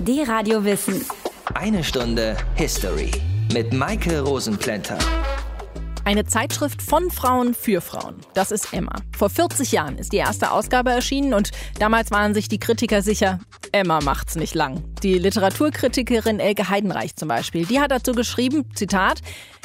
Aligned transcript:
Die 0.00 0.22
Radio 0.22 0.64
Wissen. 0.64 1.04
Eine 1.54 1.82
Stunde 1.82 2.36
History 2.54 3.10
mit 3.52 3.72
Maike 3.72 4.20
Rosenplanter. 4.20 4.96
Eine 6.04 6.24
Zeitschrift 6.24 6.82
von 6.82 7.10
Frauen 7.10 7.52
für 7.52 7.80
Frauen. 7.80 8.14
Das 8.32 8.52
ist 8.52 8.72
Emma. 8.72 8.92
Vor 9.16 9.28
40 9.28 9.72
Jahren 9.72 9.98
ist 9.98 10.12
die 10.12 10.18
erste 10.18 10.52
Ausgabe 10.52 10.90
erschienen 10.90 11.34
und 11.34 11.50
damals 11.80 12.12
waren 12.12 12.32
sich 12.32 12.48
die 12.48 12.60
Kritiker 12.60 13.02
sicher, 13.02 13.40
Emma 13.72 14.00
macht's 14.00 14.36
nicht 14.36 14.54
lang. 14.54 14.84
Die 15.02 15.18
Literaturkritikerin 15.18 16.40
Elke 16.40 16.68
Heidenreich 16.68 17.14
zum 17.14 17.28
Beispiel, 17.28 17.64
die 17.64 17.78
hat 17.78 17.92
dazu 17.92 18.12
geschrieben, 18.12 18.64
Zitat, 18.74 19.20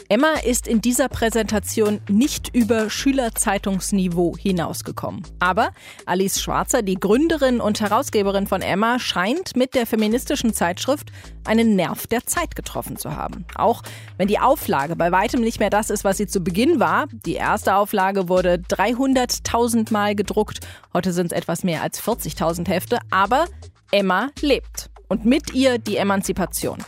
Emma 0.08 0.34
ist 0.46 0.68
in 0.68 0.80
dieser 0.80 1.10
Präsentation 1.10 2.02
nicht 2.08 2.54
über 2.56 2.92
Schülerzeitungsniveau 2.92 4.38
hinausgekommen. 4.38 5.24
Aber 5.40 5.72
Alice 6.06 6.40
Schwarzer, 6.40 6.84
die 6.84 7.00
Gründerin 7.00 7.62
und 7.62 7.82
Herausgeberin 7.82 8.46
von 8.46 8.62
Emma, 8.62 9.00
scheint 9.00 9.56
mit 9.56 9.74
der 9.74 9.88
feministischen 9.88 10.54
Zeitschrift 10.54 11.12
einen 11.46 11.76
Nerv 11.76 12.06
der 12.06 12.28
Zeit 12.28 12.56
getroffen 12.56 12.98
zu 12.98 13.16
haben. 13.16 13.46
Auch 13.56 13.82
wenn 14.18 14.28
die 14.28 14.38
Auflage 14.38 14.96
bei 14.96 15.12
weitem 15.12 15.42
nicht 15.42 15.60
mehr 15.60 15.72
das 15.72 15.90
ist, 15.90 16.04
was 16.04 16.18
sie 16.18 16.28
zu 16.28 16.42
Beginn 16.42 16.80
war. 16.80 17.08
Die 17.26 17.34
erste 17.34 17.76
Auflage 17.76 18.30
wurde 18.30 18.62
300.000 18.70 19.92
Mal 19.92 20.14
gedruckt. 20.14 20.60
Heute 20.94 21.12
sind 21.12 21.32
es 21.32 21.38
etwas 21.38 21.64
mehr 21.64 21.82
als 21.82 22.00
40.000 22.00 22.68
Hefte. 22.68 23.00
Aber 23.10 23.46
Emma 23.92 24.30
lebt. 24.42 24.93
Und 25.08 25.26
mit 25.26 25.54
ihr 25.54 25.78
die 25.78 25.98
Emanzipation. 25.98 26.80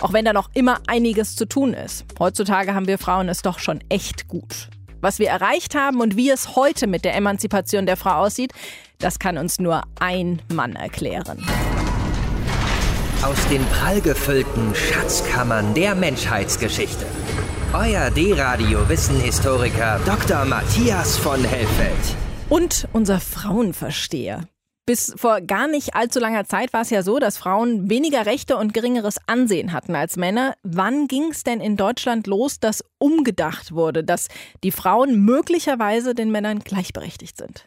Auch 0.00 0.12
wenn 0.12 0.24
da 0.24 0.32
noch 0.32 0.50
immer 0.54 0.80
einiges 0.86 1.36
zu 1.36 1.46
tun 1.46 1.74
ist. 1.74 2.04
Heutzutage 2.18 2.74
haben 2.74 2.86
wir 2.86 2.98
Frauen 2.98 3.28
es 3.28 3.42
doch 3.42 3.58
schon 3.58 3.80
echt 3.88 4.28
gut. 4.28 4.68
Was 5.00 5.18
wir 5.18 5.28
erreicht 5.28 5.74
haben 5.74 6.00
und 6.00 6.16
wie 6.16 6.30
es 6.30 6.56
heute 6.56 6.86
mit 6.86 7.04
der 7.04 7.14
Emanzipation 7.14 7.86
der 7.86 7.96
Frau 7.96 8.22
aussieht, 8.22 8.52
das 8.98 9.18
kann 9.18 9.38
uns 9.38 9.58
nur 9.58 9.82
ein 10.00 10.42
Mann 10.52 10.74
erklären. 10.74 11.44
Aus 13.22 13.48
den 13.48 13.64
prallgefüllten 13.66 14.74
Schatzkammern 14.74 15.74
der 15.74 15.94
Menschheitsgeschichte. 15.94 17.06
Euer 17.72 18.10
D-Radio-Wissenhistoriker 18.10 20.00
Dr. 20.06 20.44
Matthias 20.44 21.16
von 21.18 21.42
Hellfeld. 21.42 22.16
Und 22.48 22.88
unser 22.92 23.20
Frauenversteher. 23.20 24.48
Bis 24.86 25.12
vor 25.16 25.40
gar 25.40 25.66
nicht 25.66 25.96
allzu 25.96 26.20
langer 26.20 26.44
Zeit 26.44 26.72
war 26.72 26.82
es 26.82 26.90
ja 26.90 27.02
so, 27.02 27.18
dass 27.18 27.36
Frauen 27.36 27.90
weniger 27.90 28.24
Rechte 28.24 28.56
und 28.56 28.72
geringeres 28.72 29.16
Ansehen 29.26 29.72
hatten 29.72 29.96
als 29.96 30.16
Männer. 30.16 30.54
Wann 30.62 31.08
ging 31.08 31.32
es 31.32 31.42
denn 31.42 31.60
in 31.60 31.76
Deutschland 31.76 32.28
los, 32.28 32.60
dass 32.60 32.84
umgedacht 32.98 33.72
wurde, 33.72 34.04
dass 34.04 34.28
die 34.62 34.70
Frauen 34.70 35.24
möglicherweise 35.24 36.14
den 36.14 36.30
Männern 36.30 36.60
gleichberechtigt 36.60 37.36
sind? 37.36 37.66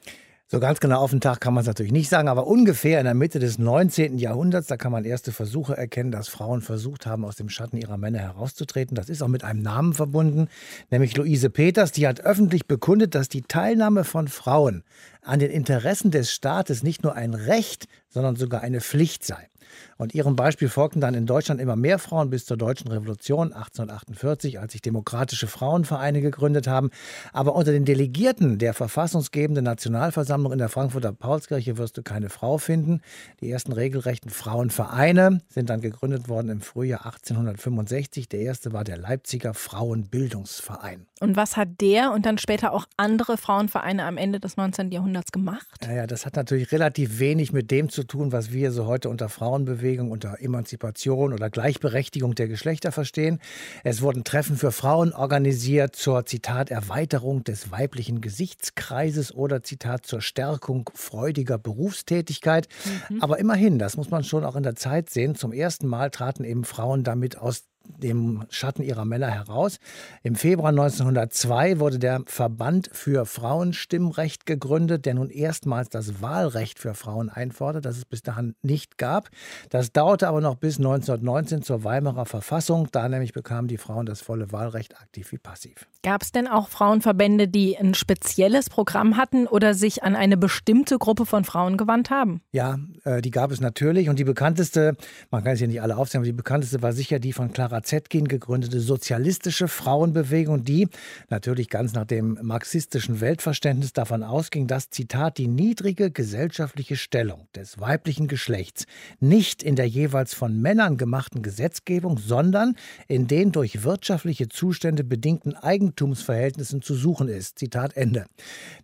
So 0.52 0.60
ganz 0.60 0.80
genau 0.80 1.02
auf 1.02 1.12
den 1.12 1.22
Tag 1.22 1.42
kann 1.42 1.54
man 1.54 1.62
es 1.62 1.68
natürlich 1.68 1.92
nicht 1.92 2.10
sagen, 2.10 2.28
aber 2.28 2.48
ungefähr 2.48 2.98
in 2.98 3.06
der 3.06 3.14
Mitte 3.14 3.38
des 3.38 3.60
19. 3.60 4.18
Jahrhunderts, 4.18 4.66
da 4.66 4.78
kann 4.78 4.92
man 4.92 5.06
erste 5.06 5.32
Versuche 5.32 5.78
erkennen, 5.78 6.10
dass 6.10 6.28
Frauen 6.28 6.62
versucht 6.62 7.06
haben, 7.06 7.24
aus 7.24 7.36
dem 7.36 7.50
Schatten 7.50 7.78
ihrer 7.78 7.98
Männer 7.98 8.18
herauszutreten. 8.18 8.96
Das 8.96 9.10
ist 9.10 9.22
auch 9.22 9.28
mit 9.28 9.44
einem 9.44 9.62
Namen 9.62 9.94
verbunden, 9.94 10.48
nämlich 10.90 11.16
Luise 11.16 11.52
Peters. 11.52 11.92
Die 11.92 12.08
hat 12.08 12.22
öffentlich 12.22 12.66
bekundet, 12.66 13.14
dass 13.14 13.30
die 13.30 13.44
Teilnahme 13.44 14.04
von 14.04 14.28
Frauen 14.28 14.82
an 15.22 15.38
den 15.38 15.52
Interessen 15.52 16.10
des 16.10 16.32
Staates 16.32 16.82
nicht 16.82 17.04
nur 17.04 17.14
ein 17.14 17.36
Recht, 17.36 17.86
sondern 18.10 18.36
sogar 18.36 18.62
eine 18.62 18.82
Pflicht 18.82 19.24
sei. 19.24 19.50
Und 19.98 20.16
ihrem 20.16 20.36
Beispiel 20.36 20.70
folgten 20.70 21.02
dann 21.02 21.14
in 21.14 21.26
Deutschland 21.26 21.60
immer 21.62 21.76
mehr 21.76 22.00
Frauen 22.00 22.30
bis 22.30 22.46
zur 22.46 22.58
Deutschen 22.58 22.90
Revolution 22.90 23.54
1848, 23.54 24.60
als 24.60 24.72
sich 24.72 24.82
demokratische 24.82 25.48
Frauenvereine 25.48 26.22
gegründet 26.22 26.68
haben. 26.68 26.90
Aber 27.34 27.56
unter 27.56 27.72
den 27.72 27.86
Delegierten 27.86 28.58
der 28.58 28.74
verfassungsgebenden 28.74 29.66
Nationalversammlung 29.66 30.54
in 30.54 30.60
der 30.60 30.70
Frankfurter 30.70 31.12
Paulskirche 31.12 31.78
wirst 31.78 31.98
du 31.98 32.04
keine 32.04 32.30
Frau 32.30 32.58
finden. 32.58 33.02
Die 33.42 33.50
ersten 33.50 33.74
regelrechten 33.74 34.32
Frauenvereine 34.32 35.42
sind 35.50 35.70
dann 35.70 35.82
gegründet 35.82 36.30
worden 36.30 36.50
im 36.50 36.62
Frühjahr 36.62 37.06
1865. 37.06 38.30
Der 38.30 38.42
erste 38.42 38.74
war 38.74 38.84
der 38.84 38.98
Leipziger 38.98 39.54
Frauenbildungsverein. 39.54 41.06
Und 41.20 41.36
was 41.36 41.58
hat 41.58 41.82
der 41.82 42.12
und 42.14 42.26
dann 42.26 42.38
später 42.38 42.72
auch 42.72 42.86
andere 42.98 43.38
Frauenvereine 43.38 44.06
am 44.06 44.18
Ende 44.18 44.40
des 44.40 44.58
19. 44.58 44.92
Jahrhunderts 44.92 45.32
gemacht? 45.32 45.68
Naja, 45.82 46.08
das 46.08 46.26
hat 46.26 46.36
natürlich 46.36 46.72
relativ 46.72 47.20
wenig 47.20 47.52
mit 47.52 47.72
dem 47.72 47.90
zu 47.90 48.04
tun, 48.04 48.32
was 48.32 48.52
wir 48.52 48.72
so 48.72 48.86
heute 48.86 49.10
unter 49.10 49.30
Frauenbewegung, 49.70 50.12
unter 50.12 50.42
Emanzipation 50.42 51.34
oder 51.34 51.50
Gleichberechtigung 51.50 52.36
der 52.36 52.48
Geschlechter 52.48 52.92
verstehen. 52.92 53.40
Es 53.84 54.02
wurden 54.02 54.24
Treffen 54.24 54.58
für 54.58 54.72
Frauen 54.72 55.14
organisiert 55.14 55.96
zur 55.96 56.26
Zitat 56.26 56.72
Erweiterung 56.72 57.44
des 57.44 57.72
weiblichen 57.72 58.22
Gesichtskreises 58.22 59.34
oder 59.34 59.64
Zitat 59.64 60.06
zur 60.06 60.22
Stärkung 60.22 60.90
freudiger 60.94 61.58
Berufstätigkeit. 61.58 62.68
Mhm. 63.10 63.22
Aber 63.22 63.40
immerhin, 63.40 63.80
das 63.80 63.98
muss 63.98 64.10
man 64.10 64.24
schon 64.24 64.44
auch 64.44 64.56
in 64.56 64.64
der 64.64 64.76
Zeit 64.76 65.10
sehen, 65.10 65.36
zum 65.36 65.54
ersten 65.54 65.88
Mal 65.88 66.10
traten 66.10 66.44
eben 66.44 66.64
Frauen 66.64 67.04
damit 67.04 67.38
aus 67.38 67.69
dem 67.98 68.46
Schatten 68.50 68.84
ihrer 68.84 69.06
Männer 69.06 69.30
heraus. 69.30 69.80
Im 70.24 70.36
Februar 70.36 70.70
1902 70.70 71.80
wurde 71.80 72.00
der 72.00 72.22
Verband 72.26 72.90
für 72.94 73.26
Frauenstimmrecht 73.26 74.46
gegründet, 74.46 75.06
der 75.06 75.16
nun 75.16 75.30
erstmals 75.30 75.90
das 75.90 76.22
Wahlrecht 76.22 76.80
für 76.80 76.94
Frauen 76.94 77.30
einfordert, 77.30 77.86
das 77.86 77.98
es 77.98 78.06
bis 78.06 78.22
dahin 78.22 78.56
nicht 78.62 78.98
gab. 78.98 79.30
Das 79.70 79.92
dauerte 79.92 80.28
aber 80.28 80.42
noch 80.42 80.56
bis 80.56 80.78
1919 80.78 81.62
zur 81.64 81.84
Weimarer 81.84 82.26
Verfassung. 82.26 82.88
Da 82.92 83.10
nämlich 83.10 83.34
bekamen 83.34 83.68
die 83.68 83.78
Frauen 83.78 84.06
das 84.06 84.22
volle 84.22 84.52
Wahlrecht, 84.52 85.00
aktiv 85.00 85.32
wie 85.32 85.38
passiv. 85.38 85.88
Gab 86.04 86.22
es 86.22 86.32
denn 86.32 86.48
auch 86.48 86.70
Frauenverbände, 86.70 87.48
die 87.48 87.78
ein 87.78 87.94
spezielles 87.94 88.70
Programm 88.70 89.18
hatten 89.18 89.48
oder 89.48 89.74
sich 89.74 90.04
an 90.04 90.16
eine 90.16 90.38
bestimmte 90.38 90.98
Gruppe 90.98 91.26
von 91.26 91.44
Frauen 91.44 91.78
gewandt 91.78 92.10
haben? 92.10 92.42
Ja, 92.52 92.78
äh, 93.04 93.22
die 93.22 93.32
gab 93.32 93.52
es 93.52 93.60
natürlich. 93.60 94.10
Und 94.10 94.20
die 94.20 94.24
bekannteste, 94.24 94.96
man 95.32 95.44
kann 95.44 95.54
es 95.54 95.60
hier 95.60 95.68
nicht 95.68 95.82
alle 95.82 95.98
aufzählen, 95.98 96.22
aber 96.22 96.28
die 96.28 96.34
bekannteste 96.34 96.82
war 96.82 96.94
sicher 96.94 97.20
die 97.20 97.34
von 97.34 97.52
Clara 97.52 97.79
Zetkin 97.84 98.28
gegründete 98.28 98.80
sozialistische 98.80 99.68
Frauenbewegung, 99.68 100.64
die 100.64 100.88
natürlich 101.30 101.70
ganz 101.70 101.94
nach 101.94 102.06
dem 102.06 102.38
marxistischen 102.42 103.20
Weltverständnis 103.22 103.94
davon 103.94 104.24
ausging, 104.24 104.68
dass, 104.68 104.90
Zitat, 104.90 105.38
die 105.38 105.48
niedrige 105.48 106.12
gesellschaftliche 106.12 106.96
Stellung 106.96 107.48
des 107.56 107.80
weiblichen 107.80 108.28
Geschlechts 108.28 108.86
nicht 109.20 109.64
in 109.64 109.76
der 109.76 109.88
jeweils 109.88 110.34
von 110.34 110.62
Männern 110.62 110.98
gemachten 110.98 111.42
Gesetzgebung, 111.42 112.18
sondern 112.18 112.76
in 113.08 113.28
den 113.28 113.52
durch 113.52 113.84
wirtschaftliche 113.84 114.50
Zustände 114.50 115.04
bedingten 115.04 115.56
Eigen 115.56 115.90
Eigentumsverhältnissen 115.90 116.82
zu 116.82 116.94
suchen 116.94 117.28
ist. 117.28 117.58
Zitat 117.60 117.96
Ende. 117.96 118.26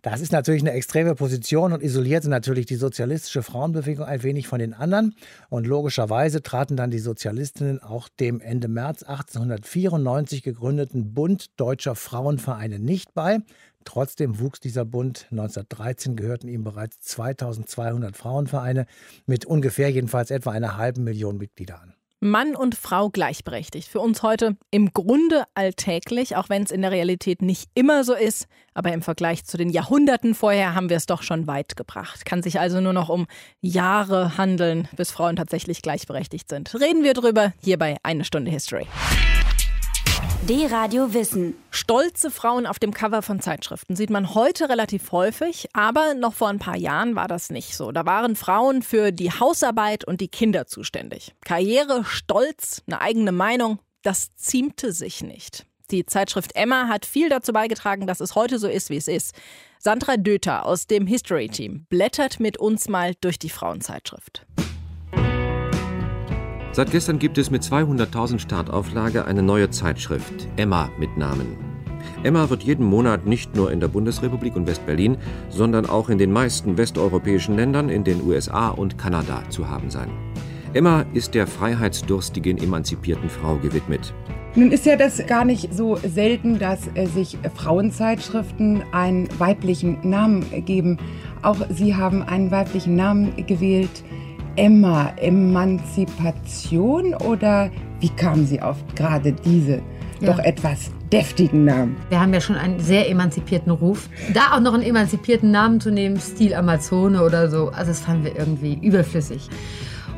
Das 0.02 0.20
ist 0.20 0.32
natürlich 0.32 0.62
eine 0.62 0.72
extreme 0.72 1.14
Position 1.14 1.72
und 1.72 1.82
isolierte 1.82 2.28
natürlich 2.28 2.66
die 2.66 2.76
sozialistische 2.76 3.42
Frauenbewegung 3.42 4.04
ein 4.04 4.22
wenig 4.22 4.48
von 4.48 4.58
den 4.58 4.74
anderen. 4.74 5.14
Und 5.48 5.66
logischerweise 5.66 6.42
traten 6.42 6.76
dann 6.76 6.90
die 6.90 6.98
Sozialistinnen 6.98 7.82
auch 7.82 8.08
dem 8.08 8.40
Ende 8.40 8.68
März 8.76 9.02
1894 9.04 10.42
gegründeten 10.42 11.14
Bund 11.14 11.58
Deutscher 11.58 11.94
Frauenvereine 11.94 12.78
nicht 12.78 13.14
bei. 13.14 13.38
Trotzdem 13.84 14.38
wuchs 14.38 14.60
dieser 14.60 14.84
Bund. 14.84 15.28
1913 15.30 16.14
gehörten 16.14 16.46
ihm 16.46 16.62
bereits 16.62 17.00
2200 17.00 18.14
Frauenvereine 18.14 18.86
mit 19.24 19.46
ungefähr 19.46 19.90
jedenfalls 19.90 20.30
etwa 20.30 20.50
einer 20.50 20.76
halben 20.76 21.04
Million 21.04 21.38
Mitglieder 21.38 21.80
an. 21.80 21.95
Mann 22.20 22.56
und 22.56 22.74
Frau 22.74 23.10
gleichberechtigt. 23.10 23.88
Für 23.88 24.00
uns 24.00 24.22
heute 24.22 24.56
im 24.70 24.92
Grunde 24.92 25.44
alltäglich, 25.54 26.36
auch 26.36 26.48
wenn 26.48 26.62
es 26.62 26.70
in 26.70 26.82
der 26.82 26.90
Realität 26.90 27.42
nicht 27.42 27.68
immer 27.74 28.04
so 28.04 28.14
ist. 28.14 28.46
Aber 28.74 28.92
im 28.92 29.02
Vergleich 29.02 29.44
zu 29.44 29.56
den 29.56 29.70
Jahrhunderten 29.70 30.34
vorher 30.34 30.74
haben 30.74 30.88
wir 30.88 30.96
es 30.96 31.06
doch 31.06 31.22
schon 31.22 31.46
weit 31.46 31.76
gebracht. 31.76 32.24
Kann 32.24 32.42
sich 32.42 32.58
also 32.58 32.80
nur 32.80 32.92
noch 32.92 33.08
um 33.08 33.26
Jahre 33.60 34.38
handeln, 34.38 34.88
bis 34.96 35.10
Frauen 35.10 35.36
tatsächlich 35.36 35.82
gleichberechtigt 35.82 36.48
sind. 36.48 36.74
Reden 36.74 37.04
wir 37.04 37.14
drüber 37.14 37.52
hier 37.62 37.78
bei 37.78 37.96
Eine 38.02 38.24
Stunde 38.24 38.50
History. 38.50 38.86
D-Radio 40.42 41.12
Wissen. 41.12 41.54
Stolze 41.70 42.30
Frauen 42.30 42.66
auf 42.66 42.78
dem 42.78 42.92
Cover 42.92 43.22
von 43.22 43.40
Zeitschriften 43.40 43.96
sieht 43.96 44.10
man 44.10 44.34
heute 44.34 44.68
relativ 44.68 45.10
häufig, 45.12 45.68
aber 45.72 46.14
noch 46.14 46.34
vor 46.34 46.48
ein 46.48 46.58
paar 46.58 46.76
Jahren 46.76 47.16
war 47.16 47.28
das 47.28 47.50
nicht 47.50 47.76
so. 47.76 47.92
Da 47.92 48.06
waren 48.06 48.36
Frauen 48.36 48.82
für 48.82 49.10
die 49.12 49.30
Hausarbeit 49.30 50.04
und 50.04 50.20
die 50.20 50.28
Kinder 50.28 50.66
zuständig. 50.66 51.34
Karriere, 51.44 52.04
Stolz, 52.04 52.82
eine 52.86 53.00
eigene 53.00 53.32
Meinung, 53.32 53.78
das 54.02 54.34
ziemte 54.34 54.92
sich 54.92 55.22
nicht. 55.22 55.66
Die 55.90 56.06
Zeitschrift 56.06 56.54
Emma 56.54 56.88
hat 56.88 57.06
viel 57.06 57.28
dazu 57.28 57.52
beigetragen, 57.52 58.06
dass 58.06 58.20
es 58.20 58.34
heute 58.34 58.58
so 58.58 58.68
ist, 58.68 58.90
wie 58.90 58.96
es 58.96 59.08
ist. 59.08 59.34
Sandra 59.78 60.16
Döter 60.16 60.66
aus 60.66 60.86
dem 60.86 61.06
History 61.06 61.48
Team 61.48 61.86
blättert 61.88 62.40
mit 62.40 62.58
uns 62.58 62.88
mal 62.88 63.14
durch 63.20 63.38
die 63.38 63.50
Frauenzeitschrift. 63.50 64.46
Seit 66.76 66.90
gestern 66.90 67.18
gibt 67.18 67.38
es 67.38 67.50
mit 67.50 67.62
200.000 67.62 68.38
Startauflage 68.38 69.24
eine 69.24 69.42
neue 69.42 69.70
Zeitschrift, 69.70 70.46
Emma 70.56 70.90
mit 70.98 71.16
Namen. 71.16 71.56
Emma 72.22 72.50
wird 72.50 72.64
jeden 72.64 72.84
Monat 72.84 73.24
nicht 73.24 73.56
nur 73.56 73.72
in 73.72 73.80
der 73.80 73.88
Bundesrepublik 73.88 74.54
und 74.56 74.66
West-Berlin, 74.66 75.16
sondern 75.48 75.86
auch 75.86 76.10
in 76.10 76.18
den 76.18 76.30
meisten 76.30 76.76
westeuropäischen 76.76 77.56
Ländern, 77.56 77.88
in 77.88 78.04
den 78.04 78.22
USA 78.22 78.68
und 78.68 78.98
Kanada 78.98 79.42
zu 79.48 79.70
haben 79.70 79.88
sein. 79.88 80.10
Emma 80.74 81.06
ist 81.14 81.32
der 81.32 81.46
freiheitsdurstigen, 81.46 82.58
emanzipierten 82.58 83.30
Frau 83.30 83.56
gewidmet. 83.56 84.12
Nun 84.54 84.70
ist 84.70 84.84
ja 84.84 84.96
das 84.96 85.26
gar 85.26 85.46
nicht 85.46 85.72
so 85.72 85.96
selten, 85.96 86.58
dass 86.58 86.90
äh, 86.94 87.06
sich 87.06 87.38
Frauenzeitschriften 87.54 88.82
einen 88.92 89.28
weiblichen 89.38 89.98
Namen 90.02 90.44
geben. 90.66 90.98
Auch 91.40 91.56
Sie 91.70 91.94
haben 91.94 92.22
einen 92.22 92.50
weiblichen 92.50 92.96
Namen 92.96 93.34
gewählt. 93.46 94.04
Emma 94.56 95.12
Emanzipation 95.16 97.14
oder 97.14 97.70
wie 98.00 98.08
kam 98.08 98.46
sie 98.46 98.60
auf 98.60 98.76
gerade 98.94 99.32
diese 99.32 99.82
ja. 100.20 100.32
doch 100.32 100.38
etwas 100.38 100.90
deftigen 101.12 101.64
Namen? 101.64 101.96
Wir 102.08 102.20
haben 102.20 102.32
ja 102.32 102.40
schon 102.40 102.56
einen 102.56 102.80
sehr 102.80 103.08
emanzipierten 103.10 103.70
Ruf. 103.70 104.08
Da 104.32 104.54
auch 104.54 104.60
noch 104.60 104.74
einen 104.74 104.82
emanzipierten 104.82 105.50
Namen 105.50 105.80
zu 105.80 105.90
nehmen, 105.90 106.18
Stil 106.18 106.54
Amazone 106.54 107.22
oder 107.22 107.50
so, 107.50 107.68
also 107.68 107.90
das 107.90 108.00
fanden 108.00 108.24
wir 108.24 108.36
irgendwie 108.36 108.78
überflüssig. 108.82 109.48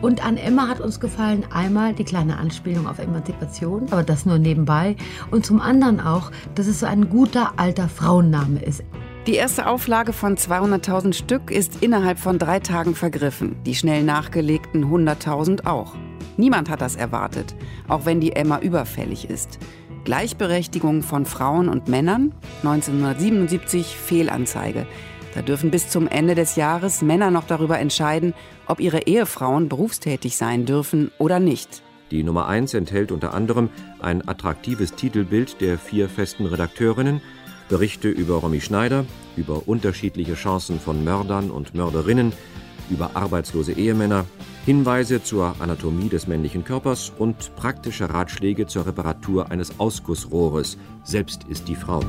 Und 0.00 0.24
an 0.24 0.36
Emma 0.36 0.68
hat 0.68 0.80
uns 0.80 1.00
gefallen 1.00 1.44
einmal 1.52 1.92
die 1.92 2.04
kleine 2.04 2.38
Anspielung 2.38 2.86
auf 2.86 3.00
Emanzipation, 3.00 3.86
aber 3.90 4.04
das 4.04 4.26
nur 4.26 4.38
nebenbei. 4.38 4.94
Und 5.32 5.44
zum 5.44 5.60
anderen 5.60 5.98
auch, 6.00 6.30
dass 6.54 6.68
es 6.68 6.80
so 6.80 6.86
ein 6.86 7.08
guter 7.08 7.54
alter 7.56 7.88
Frauenname 7.88 8.62
ist. 8.62 8.84
Die 9.26 9.34
erste 9.34 9.66
Auflage 9.66 10.12
von 10.14 10.36
200.000 10.36 11.12
Stück 11.12 11.50
ist 11.50 11.82
innerhalb 11.82 12.18
von 12.18 12.38
drei 12.38 12.60
Tagen 12.60 12.94
vergriffen. 12.94 13.56
Die 13.64 13.74
schnell 13.74 14.02
nachgelegten 14.02 14.86
100.000 14.86 15.66
auch. 15.66 15.94
Niemand 16.38 16.70
hat 16.70 16.80
das 16.80 16.96
erwartet, 16.96 17.54
auch 17.88 18.06
wenn 18.06 18.20
die 18.20 18.32
Emma 18.32 18.58
überfällig 18.60 19.28
ist. 19.28 19.58
Gleichberechtigung 20.04 21.02
von 21.02 21.26
Frauen 21.26 21.68
und 21.68 21.88
Männern? 21.88 22.32
1977 22.62 23.96
Fehlanzeige. 23.96 24.86
Da 25.34 25.42
dürfen 25.42 25.70
bis 25.70 25.90
zum 25.90 26.08
Ende 26.08 26.34
des 26.34 26.56
Jahres 26.56 27.02
Männer 27.02 27.30
noch 27.30 27.44
darüber 27.44 27.78
entscheiden, 27.78 28.32
ob 28.66 28.80
ihre 28.80 29.00
Ehefrauen 29.02 29.68
berufstätig 29.68 30.38
sein 30.38 30.64
dürfen 30.64 31.10
oder 31.18 31.38
nicht. 31.38 31.82
Die 32.10 32.22
Nummer 32.22 32.48
1 32.48 32.72
enthält 32.72 33.12
unter 33.12 33.34
anderem 33.34 33.68
ein 34.00 34.26
attraktives 34.26 34.94
Titelbild 34.94 35.60
der 35.60 35.76
vier 35.76 36.08
festen 36.08 36.46
Redakteurinnen, 36.46 37.20
Berichte 37.68 38.08
über 38.08 38.36
Romy 38.36 38.60
Schneider, 38.60 39.04
über 39.36 39.68
unterschiedliche 39.68 40.34
Chancen 40.34 40.80
von 40.80 41.04
Mördern 41.04 41.50
und 41.50 41.74
Mörderinnen, 41.74 42.32
über 42.90 43.10
arbeitslose 43.14 43.72
Ehemänner, 43.72 44.24
Hinweise 44.64 45.22
zur 45.22 45.54
Anatomie 45.60 46.08
des 46.08 46.26
männlichen 46.26 46.64
Körpers 46.64 47.12
und 47.18 47.54
praktische 47.56 48.10
Ratschläge 48.10 48.66
zur 48.66 48.86
Reparatur 48.86 49.50
eines 49.50 49.78
Ausgussrohres. 49.78 50.78
Selbst 51.04 51.44
ist 51.48 51.68
die 51.68 51.76
Frau. 51.76 52.00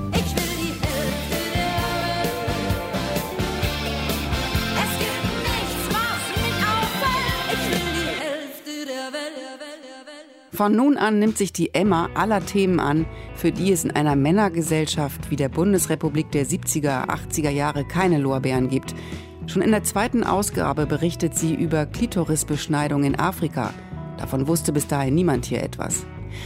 Von 10.60 10.76
nun 10.76 10.98
an 10.98 11.20
nimmt 11.20 11.38
sich 11.38 11.54
die 11.54 11.74
Emma 11.74 12.10
aller 12.16 12.46
Themen 12.46 12.82
an, 12.82 13.06
für 13.34 13.54
die 13.54 13.72
es 13.72 13.86
in 13.86 13.92
einer 13.92 14.18
Männergesellschaft 14.18 15.32
wie 15.32 15.38
der 15.38 15.48
Bundesrepublik 15.48 16.32
der 16.32 16.46
70er, 16.46 17.08
80er 17.08 17.50
Jahre 17.50 17.86
keine 17.86 18.18
Lorbeeren 18.18 18.68
gibt. 18.68 18.94
Schon 19.48 19.62
in 19.62 19.72
der 19.72 19.86
zweiten 19.86 20.26
Ausgabe 20.26 20.86
berichtet 20.86 21.34
sie 21.34 21.56
über 21.56 21.86
Klitorisbeschneidung 21.86 23.06
in 23.06 23.18
Afrika. 23.18 23.74
Davon 24.18 24.50
wusste 24.50 24.74
bis 24.74 24.86
dahin 24.86 25.16
niemand 25.16 25.46
hier 25.46 25.64
etwas. 25.64 26.06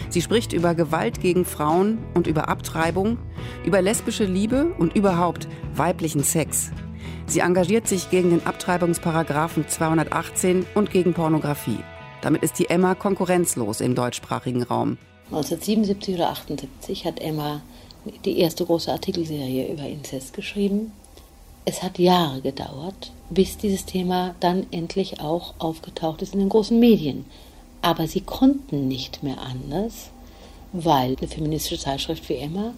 Sie 0.09 0.21
spricht 0.21 0.53
über 0.53 0.75
Gewalt 0.75 1.19
gegen 1.19 1.43
Frauen 1.43 1.97
und 2.13 2.27
über 2.27 2.49
Abtreibung, 2.49 3.17
über 3.65 3.81
lesbische 3.81 4.25
Liebe 4.25 4.75
und 4.77 4.95
überhaupt 4.95 5.47
weiblichen 5.73 6.23
Sex. 6.23 6.71
Sie 7.25 7.39
engagiert 7.39 7.87
sich 7.87 8.11
gegen 8.11 8.29
den 8.29 8.45
Abtreibungsparagraphen 8.45 9.67
218 9.67 10.67
und 10.75 10.91
gegen 10.91 11.15
Pornografie. 11.15 11.79
Damit 12.23 12.41
ist 12.41 12.57
die 12.57 12.69
Emma 12.69 12.95
konkurrenzlos 12.95 13.81
im 13.81 13.95
deutschsprachigen 13.95 14.63
Raum. 14.63 14.97
1977 15.25 16.15
oder 16.15 16.29
78 16.29 17.05
hat 17.05 17.19
Emma 17.19 17.59
die 18.23 18.39
erste 18.39 18.65
große 18.65 18.89
Artikelserie 18.89 19.69
über 19.69 19.83
Inzest 19.83 20.33
geschrieben. 20.33 20.93
Es 21.65 21.83
hat 21.83 21.99
Jahre 21.99 22.39
gedauert, 22.39 23.11
bis 23.29 23.57
dieses 23.57 23.83
Thema 23.83 24.35
dann 24.39 24.67
endlich 24.71 25.19
auch 25.19 25.53
aufgetaucht 25.59 26.21
ist 26.21 26.33
in 26.33 26.39
den 26.39 26.47
großen 26.47 26.79
Medien. 26.79 27.25
Aber 27.81 28.07
sie 28.07 28.21
konnten 28.21 28.87
nicht 28.87 29.21
mehr 29.21 29.41
anders, 29.41 30.09
weil 30.71 31.17
eine 31.17 31.27
feministische 31.27 31.81
Zeitschrift 31.81 32.29
wie 32.29 32.35
Emma 32.35 32.73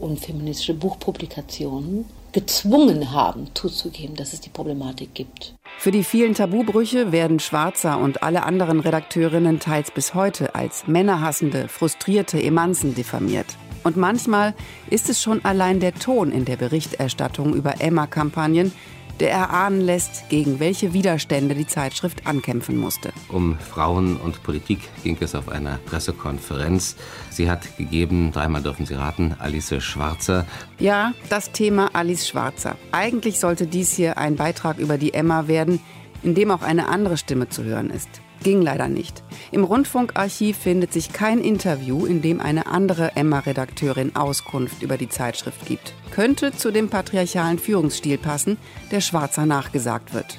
und 0.00 0.18
feministische 0.18 0.74
Buchpublikationen 0.74 2.04
gezwungen 2.32 3.12
haben, 3.12 3.46
zuzugeben, 3.54 4.16
dass 4.16 4.32
es 4.32 4.40
die 4.40 4.48
Problematik 4.48 5.14
gibt. 5.14 5.54
Für 5.78 5.90
die 5.90 6.04
vielen 6.04 6.34
Tabubrüche 6.34 7.12
werden 7.12 7.40
Schwarzer 7.40 7.98
und 7.98 8.22
alle 8.22 8.44
anderen 8.44 8.80
Redakteurinnen 8.80 9.60
teils 9.60 9.90
bis 9.90 10.14
heute 10.14 10.54
als 10.54 10.86
männerhassende, 10.86 11.68
frustrierte 11.68 12.42
Emanzen 12.42 12.94
diffamiert. 12.94 13.56
Und 13.84 13.96
manchmal 13.96 14.54
ist 14.90 15.08
es 15.08 15.20
schon 15.20 15.44
allein 15.44 15.80
der 15.80 15.94
Ton 15.94 16.30
in 16.30 16.44
der 16.44 16.56
Berichterstattung 16.56 17.54
über 17.54 17.80
Emma-Kampagnen, 17.80 18.72
der 19.20 19.30
erahnen 19.30 19.80
lässt, 19.80 20.28
gegen 20.28 20.60
welche 20.60 20.92
Widerstände 20.92 21.54
die 21.54 21.66
Zeitschrift 21.66 22.26
ankämpfen 22.26 22.76
musste. 22.76 23.12
Um 23.28 23.58
Frauen 23.58 24.16
und 24.16 24.42
Politik 24.42 24.80
ging 25.02 25.16
es 25.20 25.34
auf 25.34 25.48
einer 25.48 25.78
Pressekonferenz. 25.86 26.96
Sie 27.30 27.50
hat 27.50 27.76
gegeben, 27.76 28.32
dreimal 28.32 28.62
dürfen 28.62 28.86
Sie 28.86 28.94
raten, 28.94 29.34
Alice 29.38 29.74
Schwarzer. 29.82 30.46
Ja, 30.78 31.12
das 31.28 31.52
Thema 31.52 31.90
Alice 31.92 32.28
Schwarzer. 32.28 32.76
Eigentlich 32.90 33.38
sollte 33.40 33.66
dies 33.66 33.92
hier 33.92 34.18
ein 34.18 34.36
Beitrag 34.36 34.78
über 34.78 34.98
die 34.98 35.14
Emma 35.14 35.46
werden, 35.48 35.80
in 36.22 36.34
dem 36.34 36.50
auch 36.50 36.62
eine 36.62 36.88
andere 36.88 37.16
Stimme 37.16 37.48
zu 37.48 37.64
hören 37.64 37.90
ist. 37.90 38.08
Ging 38.42 38.60
leider 38.60 38.88
nicht. 38.88 39.22
Im 39.52 39.64
Rundfunkarchiv 39.64 40.56
findet 40.56 40.92
sich 40.92 41.12
kein 41.12 41.38
Interview, 41.38 42.06
in 42.06 42.22
dem 42.22 42.40
eine 42.40 42.66
andere 42.66 43.14
Emma-Redakteurin 43.14 44.16
Auskunft 44.16 44.82
über 44.82 44.96
die 44.96 45.08
Zeitschrift 45.08 45.66
gibt. 45.66 45.94
Könnte 46.10 46.52
zu 46.52 46.72
dem 46.72 46.88
patriarchalen 46.88 47.58
Führungsstil 47.58 48.18
passen, 48.18 48.58
der 48.90 49.00
Schwarzer 49.00 49.46
nachgesagt 49.46 50.12
wird. 50.12 50.38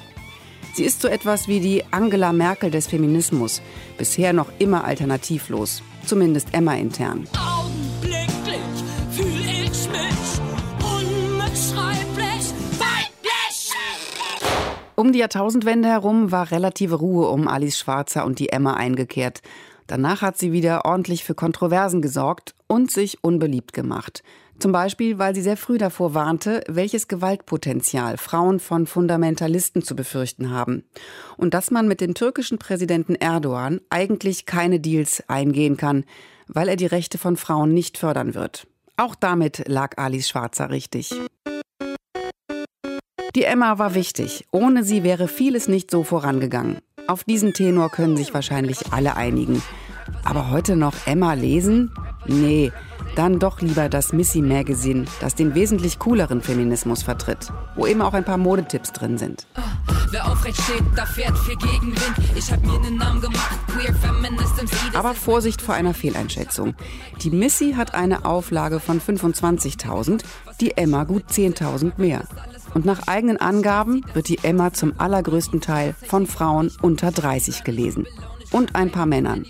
Sie 0.74 0.84
ist 0.84 1.00
so 1.00 1.08
etwas 1.08 1.46
wie 1.46 1.60
die 1.60 1.84
Angela 1.92 2.32
Merkel 2.32 2.70
des 2.70 2.88
Feminismus, 2.88 3.62
bisher 3.96 4.32
noch 4.32 4.48
immer 4.58 4.84
alternativlos, 4.84 5.82
zumindest 6.04 6.48
Emma 6.52 6.74
intern. 6.74 7.28
Um 14.96 15.12
die 15.12 15.18
Jahrtausendwende 15.18 15.88
herum 15.88 16.30
war 16.30 16.50
relative 16.52 16.94
Ruhe 16.96 17.28
um 17.28 17.48
Alice 17.48 17.78
Schwarzer 17.78 18.24
und 18.24 18.38
die 18.38 18.50
Emma 18.50 18.74
eingekehrt. 18.74 19.42
Danach 19.86 20.22
hat 20.22 20.38
sie 20.38 20.52
wieder 20.52 20.84
ordentlich 20.84 21.24
für 21.24 21.34
Kontroversen 21.34 22.00
gesorgt 22.00 22.54
und 22.68 22.90
sich 22.90 23.22
unbeliebt 23.22 23.72
gemacht. 23.72 24.22
Zum 24.60 24.70
Beispiel, 24.70 25.18
weil 25.18 25.34
sie 25.34 25.42
sehr 25.42 25.56
früh 25.56 25.78
davor 25.78 26.14
warnte, 26.14 26.62
welches 26.68 27.08
Gewaltpotenzial 27.08 28.16
Frauen 28.18 28.60
von 28.60 28.86
Fundamentalisten 28.86 29.82
zu 29.82 29.96
befürchten 29.96 30.50
haben. 30.50 30.84
Und 31.36 31.54
dass 31.54 31.72
man 31.72 31.88
mit 31.88 32.00
dem 32.00 32.14
türkischen 32.14 32.58
Präsidenten 32.58 33.16
Erdogan 33.16 33.80
eigentlich 33.90 34.46
keine 34.46 34.78
Deals 34.78 35.24
eingehen 35.28 35.76
kann, 35.76 36.04
weil 36.46 36.68
er 36.68 36.76
die 36.76 36.86
Rechte 36.86 37.18
von 37.18 37.36
Frauen 37.36 37.74
nicht 37.74 37.98
fördern 37.98 38.34
wird. 38.34 38.68
Auch 38.96 39.16
damit 39.16 39.64
lag 39.66 39.98
Alice 39.98 40.28
Schwarzer 40.28 40.70
richtig. 40.70 41.12
Die 43.34 43.42
Emma 43.42 43.78
war 43.80 43.94
wichtig. 43.94 44.46
Ohne 44.52 44.84
sie 44.84 45.02
wäre 45.02 45.26
vieles 45.26 45.66
nicht 45.66 45.90
so 45.90 46.04
vorangegangen. 46.04 46.78
Auf 47.08 47.24
diesen 47.24 47.52
Tenor 47.52 47.90
können 47.90 48.16
sich 48.16 48.32
wahrscheinlich 48.32 48.92
alle 48.92 49.16
einigen. 49.16 49.60
Aber 50.22 50.50
heute 50.50 50.76
noch 50.76 50.94
Emma 51.04 51.32
lesen? 51.32 51.90
Nee, 52.26 52.70
dann 53.16 53.40
doch 53.40 53.60
lieber 53.60 53.88
das 53.88 54.12
Missy 54.12 54.40
Magazine, 54.40 55.06
das 55.20 55.34
den 55.34 55.56
wesentlich 55.56 55.98
cooleren 55.98 56.42
Feminismus 56.42 57.02
vertritt, 57.02 57.52
wo 57.74 57.88
eben 57.88 58.02
auch 58.02 58.14
ein 58.14 58.24
paar 58.24 58.38
Modetipps 58.38 58.92
drin 58.92 59.18
sind. 59.18 59.48
Wer 60.10 60.30
aufrecht 60.30 60.60
steht, 60.62 60.84
da 60.94 61.04
fährt 61.04 61.36
viel 61.38 61.56
Gegenwind. 61.56 62.14
Ich 62.36 62.52
hab 62.52 62.64
mir 62.64 62.74
einen 62.74 62.98
Namen 62.98 63.20
gemacht, 63.20 63.58
Queer 63.66 63.94
Feminist 63.94 64.62
im 64.62 64.68
Aber 64.96 65.12
Vorsicht 65.12 65.60
vor 65.60 65.74
einer 65.74 65.92
Fehleinschätzung. 65.92 66.74
Die 67.22 67.30
Missy 67.30 67.72
hat 67.72 67.94
eine 67.94 68.24
Auflage 68.24 68.78
von 68.78 69.00
25.000, 69.00 70.22
die 70.60 70.76
Emma 70.76 71.02
gut 71.02 71.24
10.000 71.28 71.94
mehr. 71.96 72.22
Und 72.74 72.84
nach 72.84 73.06
eigenen 73.06 73.36
Angaben 73.36 74.04
wird 74.12 74.28
die 74.28 74.38
Emma 74.42 74.72
zum 74.72 74.94
allergrößten 74.98 75.60
Teil 75.60 75.94
von 76.06 76.26
Frauen 76.26 76.72
unter 76.82 77.12
30 77.12 77.64
gelesen. 77.64 78.06
Und 78.50 78.74
ein 78.74 78.90
paar 78.90 79.06
Männern. 79.06 79.46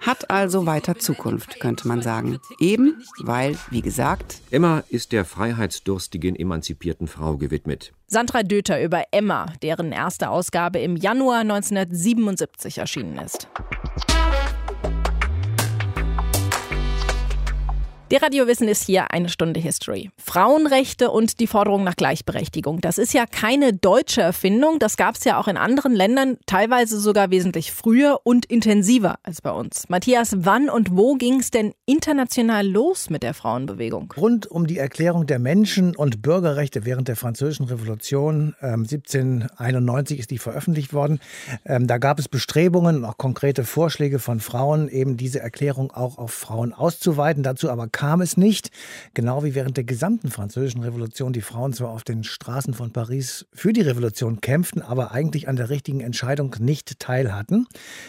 Hat 0.00 0.30
also 0.30 0.66
weiter 0.66 0.98
Zukunft, 0.98 1.60
könnte 1.60 1.86
man 1.86 2.02
sagen. 2.02 2.38
Eben, 2.58 3.02
weil, 3.20 3.56
wie 3.70 3.82
gesagt, 3.82 4.40
Emma 4.50 4.82
ist 4.88 5.12
der 5.12 5.24
freiheitsdurstigen, 5.24 6.34
emanzipierten 6.34 7.06
Frau 7.06 7.36
gewidmet. 7.36 7.92
Sandra 8.08 8.42
Döter 8.42 8.82
über 8.82 9.04
Emma, 9.12 9.46
deren 9.62 9.92
erste 9.92 10.28
Ausgabe 10.28 10.80
im 10.80 10.96
Januar 10.96 11.40
1977 11.40 12.78
erschienen 12.78 13.18
ist. 13.18 13.48
Die 18.12 18.18
Radiowissen 18.18 18.68
ist 18.68 18.84
hier 18.84 19.10
eine 19.10 19.30
Stunde 19.30 19.58
History. 19.58 20.10
Frauenrechte 20.18 21.10
und 21.10 21.40
die 21.40 21.46
Forderung 21.46 21.82
nach 21.82 21.96
Gleichberechtigung. 21.96 22.82
Das 22.82 22.98
ist 22.98 23.14
ja 23.14 23.24
keine 23.24 23.72
deutsche 23.72 24.20
Erfindung. 24.20 24.78
Das 24.78 24.98
gab 24.98 25.14
es 25.14 25.24
ja 25.24 25.40
auch 25.40 25.48
in 25.48 25.56
anderen 25.56 25.94
Ländern, 25.94 26.36
teilweise 26.44 27.00
sogar 27.00 27.30
wesentlich 27.30 27.72
früher 27.72 28.20
und 28.22 28.44
intensiver 28.44 29.14
als 29.22 29.40
bei 29.40 29.50
uns. 29.50 29.88
Matthias, 29.88 30.34
wann 30.40 30.68
und 30.68 30.94
wo 30.94 31.14
ging 31.14 31.40
es 31.40 31.50
denn 31.50 31.72
international 31.86 32.68
los 32.68 33.08
mit 33.08 33.22
der 33.22 33.32
Frauenbewegung? 33.32 34.12
Rund 34.14 34.46
um 34.46 34.66
die 34.66 34.76
Erklärung 34.76 35.26
der 35.26 35.38
Menschen- 35.38 35.96
und 35.96 36.20
Bürgerrechte 36.20 36.84
während 36.84 37.08
der 37.08 37.16
Französischen 37.16 37.64
Revolution 37.64 38.54
ähm, 38.60 38.82
1791 38.82 40.18
ist 40.18 40.30
die 40.30 40.36
veröffentlicht 40.36 40.92
worden. 40.92 41.18
Ähm, 41.64 41.86
da 41.86 41.96
gab 41.96 42.18
es 42.18 42.28
Bestrebungen 42.28 42.96
und 42.96 43.04
auch 43.06 43.16
konkrete 43.16 43.64
Vorschläge 43.64 44.18
von 44.18 44.38
Frauen, 44.38 44.90
eben 44.90 45.16
diese 45.16 45.40
Erklärung 45.40 45.90
auch 45.92 46.18
auf 46.18 46.34
Frauen 46.34 46.74
auszuweiten. 46.74 47.42
Dazu 47.42 47.70
aber 47.70 47.88
kam 48.02 48.20
es 48.20 48.36
nicht. 48.36 48.72
Genau 49.14 49.44
wie 49.44 49.54
während 49.54 49.76
der 49.76 49.84
gesamten 49.84 50.32
französischen 50.32 50.82
Revolution 50.82 51.32
die 51.32 51.40
Frauen 51.40 51.72
zwar 51.72 51.90
auf 51.90 52.02
den 52.02 52.24
Straßen 52.24 52.74
von 52.74 52.92
Paris 52.92 53.46
für 53.52 53.72
die 53.72 53.80
Revolution 53.80 54.40
kämpften, 54.40 54.82
aber 54.82 55.12
eigentlich 55.12 55.46
an 55.46 55.54
der 55.54 55.70
richtigen 55.70 56.00
Entscheidung 56.00 56.56
nicht 56.58 56.98
teilhatten. 56.98 57.68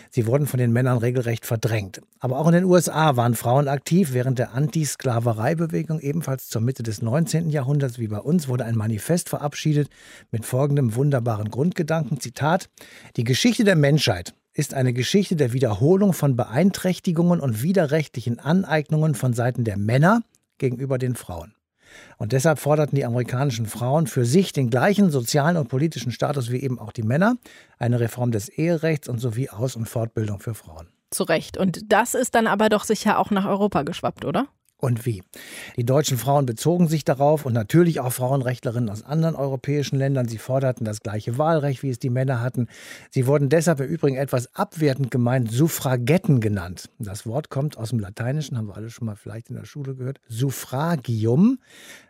Sie 0.10 0.26
wurden 0.26 0.48
von 0.48 0.58
den 0.58 0.74
Männern 0.74 0.98
regelrecht 0.98 1.46
verdrängt. 1.46 2.02
Aber 2.20 2.40
auch 2.40 2.48
in 2.48 2.54
den 2.54 2.64
USA 2.64 3.18
waren 3.18 3.36
Frauen 3.36 3.68
aktiv. 3.68 4.14
Während 4.14 4.40
der 4.40 4.56
Anti-Sklaverei-Bewegung 4.56 6.00
ebenfalls 6.00 6.48
zur 6.48 6.64
Mitte 6.64 6.82
des 6.82 7.04
19. 7.04 7.52
Jahrhunderts 7.52 8.00
wie 8.00 8.08
bei 8.08 8.20
uns 8.20 8.48
wurde 8.48 8.66
ein 8.66 8.76
Manifest 8.76 9.30
verabschiedet 9.30 9.90
mit 10.32 10.44
folgendem 10.44 10.96
wunderbaren 10.96 11.52
Grundgedanken. 11.52 12.20
Zitat, 12.20 12.68
die 13.16 13.26
Geschichte 13.26 13.64
der 13.64 13.76
Menschheit 13.76 14.34
ist 14.54 14.74
eine 14.74 14.94
Geschichte 14.94 15.36
der 15.36 15.54
Wiederholung 15.54 16.14
von 16.14 16.36
Beeinträchtigungen 16.36 17.40
und 17.40 17.64
widerrechtlichen 17.64 18.40
Aneignungen 18.40 19.16
von 19.16 19.34
Seiten 19.34 19.64
der 19.64 19.78
Männer 19.78 20.22
gegenüber 20.58 20.98
den 20.98 21.16
Frauen. 21.16 21.56
Und 22.18 22.32
deshalb 22.32 22.60
forderten 22.60 22.96
die 22.96 23.06
amerikanischen 23.06 23.66
Frauen 23.66 24.08
für 24.08 24.26
sich 24.26 24.52
den 24.52 24.70
gleichen 24.70 25.12
sozialen 25.12 25.58
und 25.58 25.70
politischen 25.70 26.12
Status 26.12 26.52
wie 26.52 26.62
eben 26.62 26.80
auch 26.80 26.92
die 26.92 27.04
Männer, 27.04 27.36
eine 27.78 28.00
Reform 28.00 28.32
des 28.32 28.50
Eherechts 28.50 29.08
und 29.08 29.20
sowie 29.20 29.50
Aus- 29.50 29.76
und 29.76 29.88
Fortbildung 29.88 30.40
für 30.40 30.56
Frauen. 30.56 30.88
Zu 31.12 31.24
Recht. 31.24 31.58
Und 31.58 31.92
das 31.92 32.16
ist 32.16 32.34
dann 32.34 32.48
aber 32.48 32.70
doch 32.70 32.84
sicher 32.84 33.20
auch 33.20 33.30
nach 33.30 33.46
Europa 33.46 33.84
geschwappt, 33.84 34.26
oder? 34.26 34.48
Und 34.84 35.06
wie. 35.06 35.24
Die 35.78 35.86
deutschen 35.86 36.18
Frauen 36.18 36.46
bezogen 36.46 36.90
sich 36.90 37.06
darauf 37.06 37.46
und 37.46 37.54
natürlich 37.54 38.02
auch 38.02 38.12
Frauenrechtlerinnen 38.12 38.90
aus 38.90 39.04
anderen 39.04 39.36
europäischen 39.36 39.98
Ländern. 39.98 40.28
Sie 40.28 40.38
forderten 40.38 40.84
das 40.84 41.02
gleiche 41.02 41.38
Wahlrecht, 41.38 41.84
wie 41.84 41.90
es 41.90 42.00
die 42.00 42.10
Männer 42.10 42.42
hatten. 42.42 42.68
Sie 43.10 43.26
wurden 43.26 43.48
deshalb 43.48 43.80
im 43.80 43.88
Übrigen 43.88 44.18
etwas 44.18 44.54
abwertend 44.56 45.10
gemeint 45.10 45.50
Suffragetten 45.50 46.42
genannt. 46.42 46.90
Das 47.00 47.26
Wort 47.26 47.50
kommt 47.50 47.78
aus 47.78 47.92
dem 47.92 48.00
Lateinischen, 48.00 48.58
haben 48.58 48.68
wir 48.68 48.76
alle 48.76 48.90
schon 48.90 49.06
mal 49.06 49.16
vielleicht 49.16 49.50
in 49.50 49.56
der 49.56 49.66
Schule 49.66 49.96
gehört. 49.96 50.20
Suffragium 50.28 51.60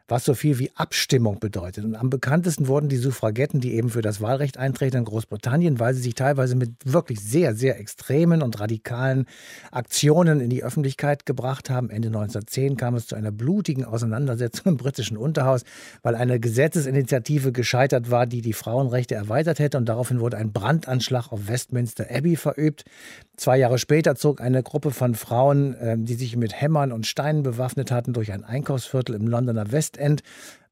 was 0.08 0.26
so 0.26 0.34
viel 0.34 0.60
wie 0.60 0.72
Abstimmung 0.76 1.40
bedeutet. 1.40 1.86
Und 1.86 1.96
am 1.96 2.10
bekanntesten 2.10 2.68
wurden 2.68 2.90
die 2.90 2.98
Suffragetten, 2.98 3.62
die 3.62 3.74
eben 3.74 3.90
für 3.90 4.02
das 4.02 4.20
Wahlrecht 4.20 4.58
eintreten 4.58 4.98
in 4.98 5.06
Großbritannien, 5.06 5.80
weil 5.80 5.94
sie 5.94 6.02
sich 6.02 6.16
teilweise 6.16 6.56
mit 6.56 6.72
wirklich 6.84 7.22
sehr, 7.22 7.56
sehr 7.56 7.80
extremen 7.80 8.42
und 8.42 8.60
radikalen 8.60 9.26
Aktionen 9.72 10.42
in 10.42 10.50
die 10.50 10.64
Öffentlichkeit 10.64 11.26
gebracht 11.26 11.70
haben. 11.70 11.90
Ende 11.90 12.10
1910 12.10 12.76
kam 12.76 12.96
es 12.96 13.08
zu 13.08 13.16
einer 13.16 13.32
blutigen 13.32 13.86
Auseinandersetzung 13.86 14.74
im 14.74 14.78
britischen 14.78 15.16
Unterhaus, 15.16 15.64
weil 16.02 16.16
eine 16.16 16.40
Gesetzesinitiative 16.40 17.54
gescheitert 17.54 18.12
war, 18.12 18.26
die 18.26 18.42
die 18.42 18.54
Frauenrechte 18.54 19.16
erweitert 19.16 19.60
hätte. 19.60 19.78
Und 19.78 19.88
daraufhin 19.88 20.20
wurde 20.20 20.38
ein 20.38 20.52
Brandanschlag 20.52 21.32
auf 21.32 21.48
Westminster 21.48 22.08
Abbey 22.10 22.36
verübt. 22.36 22.84
Zwei 23.38 23.58
Jahre 23.58 23.80
später 23.80 24.16
zog 24.16 24.42
eine 24.42 24.64
Gruppe 24.64 24.92
von 24.92 25.16
Frauen, 25.16 25.76
ähm, 25.80 26.06
die 26.06 26.16
sich 26.16 26.36
mit 26.36 26.60
Hämmern 26.60 26.92
und 26.92 27.08
Steinen 27.08 27.42
bewaffnet 27.42 27.90
hatten, 27.90 28.14
durch 28.14 28.32
ein 28.32 28.44
Einkaufsviertel 28.44 29.16
im 29.16 29.28
Londoner 29.28 29.72
West 29.72 29.93
End. 29.98 30.24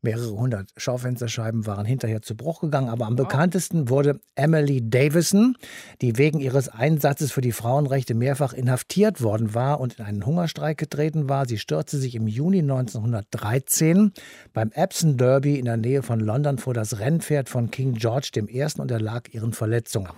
Mehrere 0.04 0.32
hundert 0.32 0.68
Schaufensterscheiben 0.78 1.68
waren 1.68 1.86
hinterher 1.86 2.24
zu 2.24 2.36
Bruch 2.36 2.62
gegangen, 2.62 2.90
aber 2.90 3.06
am 3.06 3.16
bekanntesten 3.16 3.88
wurde 3.88 4.20
Emily 4.34 4.82
Davison, 4.90 5.56
die 6.02 6.18
wegen 6.18 6.40
ihres 6.40 6.70
Einsatzes 6.70 7.32
für 7.32 7.42
die 7.42 7.52
Frauenrechte 7.52 8.16
mehrfach 8.16 8.54
inhaftiert 8.54 9.22
worden 9.22 9.54
war 9.54 9.80
und 9.80 10.00
in 10.00 10.06
einen 10.06 10.26
Hungerstreik 10.26 10.80
getreten 10.80 11.30
war. 11.30 11.48
Sie 11.48 11.60
stürzte 11.60 12.00
sich 12.00 12.16
im 12.16 12.28
Juni 12.28 12.62
1913 12.62 14.12
beim 14.54 14.72
Epsom 14.72 15.18
Derby 15.18 15.60
in 15.60 15.66
der 15.66 15.78
Nähe 15.78 16.02
von 16.02 16.20
London 16.20 16.58
vor 16.58 16.74
das 16.74 16.98
Rennpferd 16.98 17.48
von 17.48 17.70
King 17.70 17.94
George 17.94 18.32
I. 18.38 18.66
und 18.80 18.90
erlag 18.90 19.32
ihren 19.32 19.54
Verletzungen. 19.54 20.10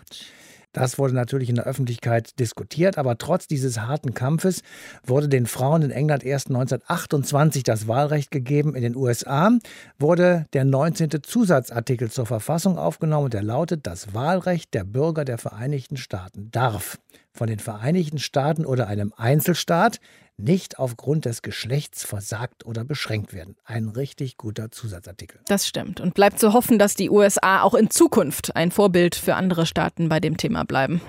Das 0.74 0.98
wurde 0.98 1.14
natürlich 1.14 1.50
in 1.50 1.56
der 1.56 1.66
Öffentlichkeit 1.66 2.40
diskutiert, 2.40 2.98
aber 2.98 3.18
trotz 3.18 3.48
dieses 3.48 3.80
harten 3.80 4.14
Kampfes 4.14 4.64
wurde 5.06 5.30
den 5.30 5.46
Frauen 5.46 5.84
in 5.84 5.92
England 5.92 6.24
erst 6.24 6.48
1928 6.48 7.64
das 7.64 7.88
Wahlrecht 7.88 8.32
gegeben. 8.32 8.76
In 8.76 8.82
den 8.82 8.96
USA 8.96 9.52
wurde 10.00 10.48
der 10.54 10.66
19. 10.66 11.22
Zusatzartikel 11.22 12.10
zur 12.10 12.26
Verfassung 12.26 12.78
aufgenommen 12.78 13.26
und 13.26 13.34
der 13.34 13.44
lautet, 13.44 13.86
das 13.86 14.14
Wahlrecht 14.14 14.74
der 14.74 14.84
Bürger 14.84 15.26
der 15.26 15.38
Vereinigten 15.38 15.96
Staaten 15.96 16.50
darf 16.52 16.98
von 17.32 17.48
den 17.48 17.60
Vereinigten 17.60 18.20
Staaten 18.20 18.66
oder 18.66 18.88
einem 18.88 19.14
Einzelstaat 19.18 20.00
nicht 20.38 20.80
aufgrund 20.80 21.26
des 21.26 21.42
Geschlechts 21.42 22.04
versagt 22.04 22.66
oder 22.66 22.84
beschränkt 22.84 23.34
werden. 23.34 23.56
Ein 23.66 23.88
richtig 23.90 24.38
guter 24.38 24.72
Zusatzartikel. 24.72 25.40
Das 25.48 25.68
stimmt. 25.68 26.00
Und 26.00 26.14
bleibt 26.14 26.40
zu 26.40 26.54
hoffen, 26.54 26.80
dass 26.80 26.96
die 26.96 27.10
USA 27.10 27.62
auch 27.62 27.74
in 27.74 27.90
Zukunft 27.90 28.56
ein 28.56 28.72
Vorbild 28.72 29.16
für 29.16 29.36
andere 29.36 29.66
Staaten 29.66 30.10
bei 30.10 30.20
dem 30.20 30.38
Thema 30.38 30.64
bleiben. 30.66 31.02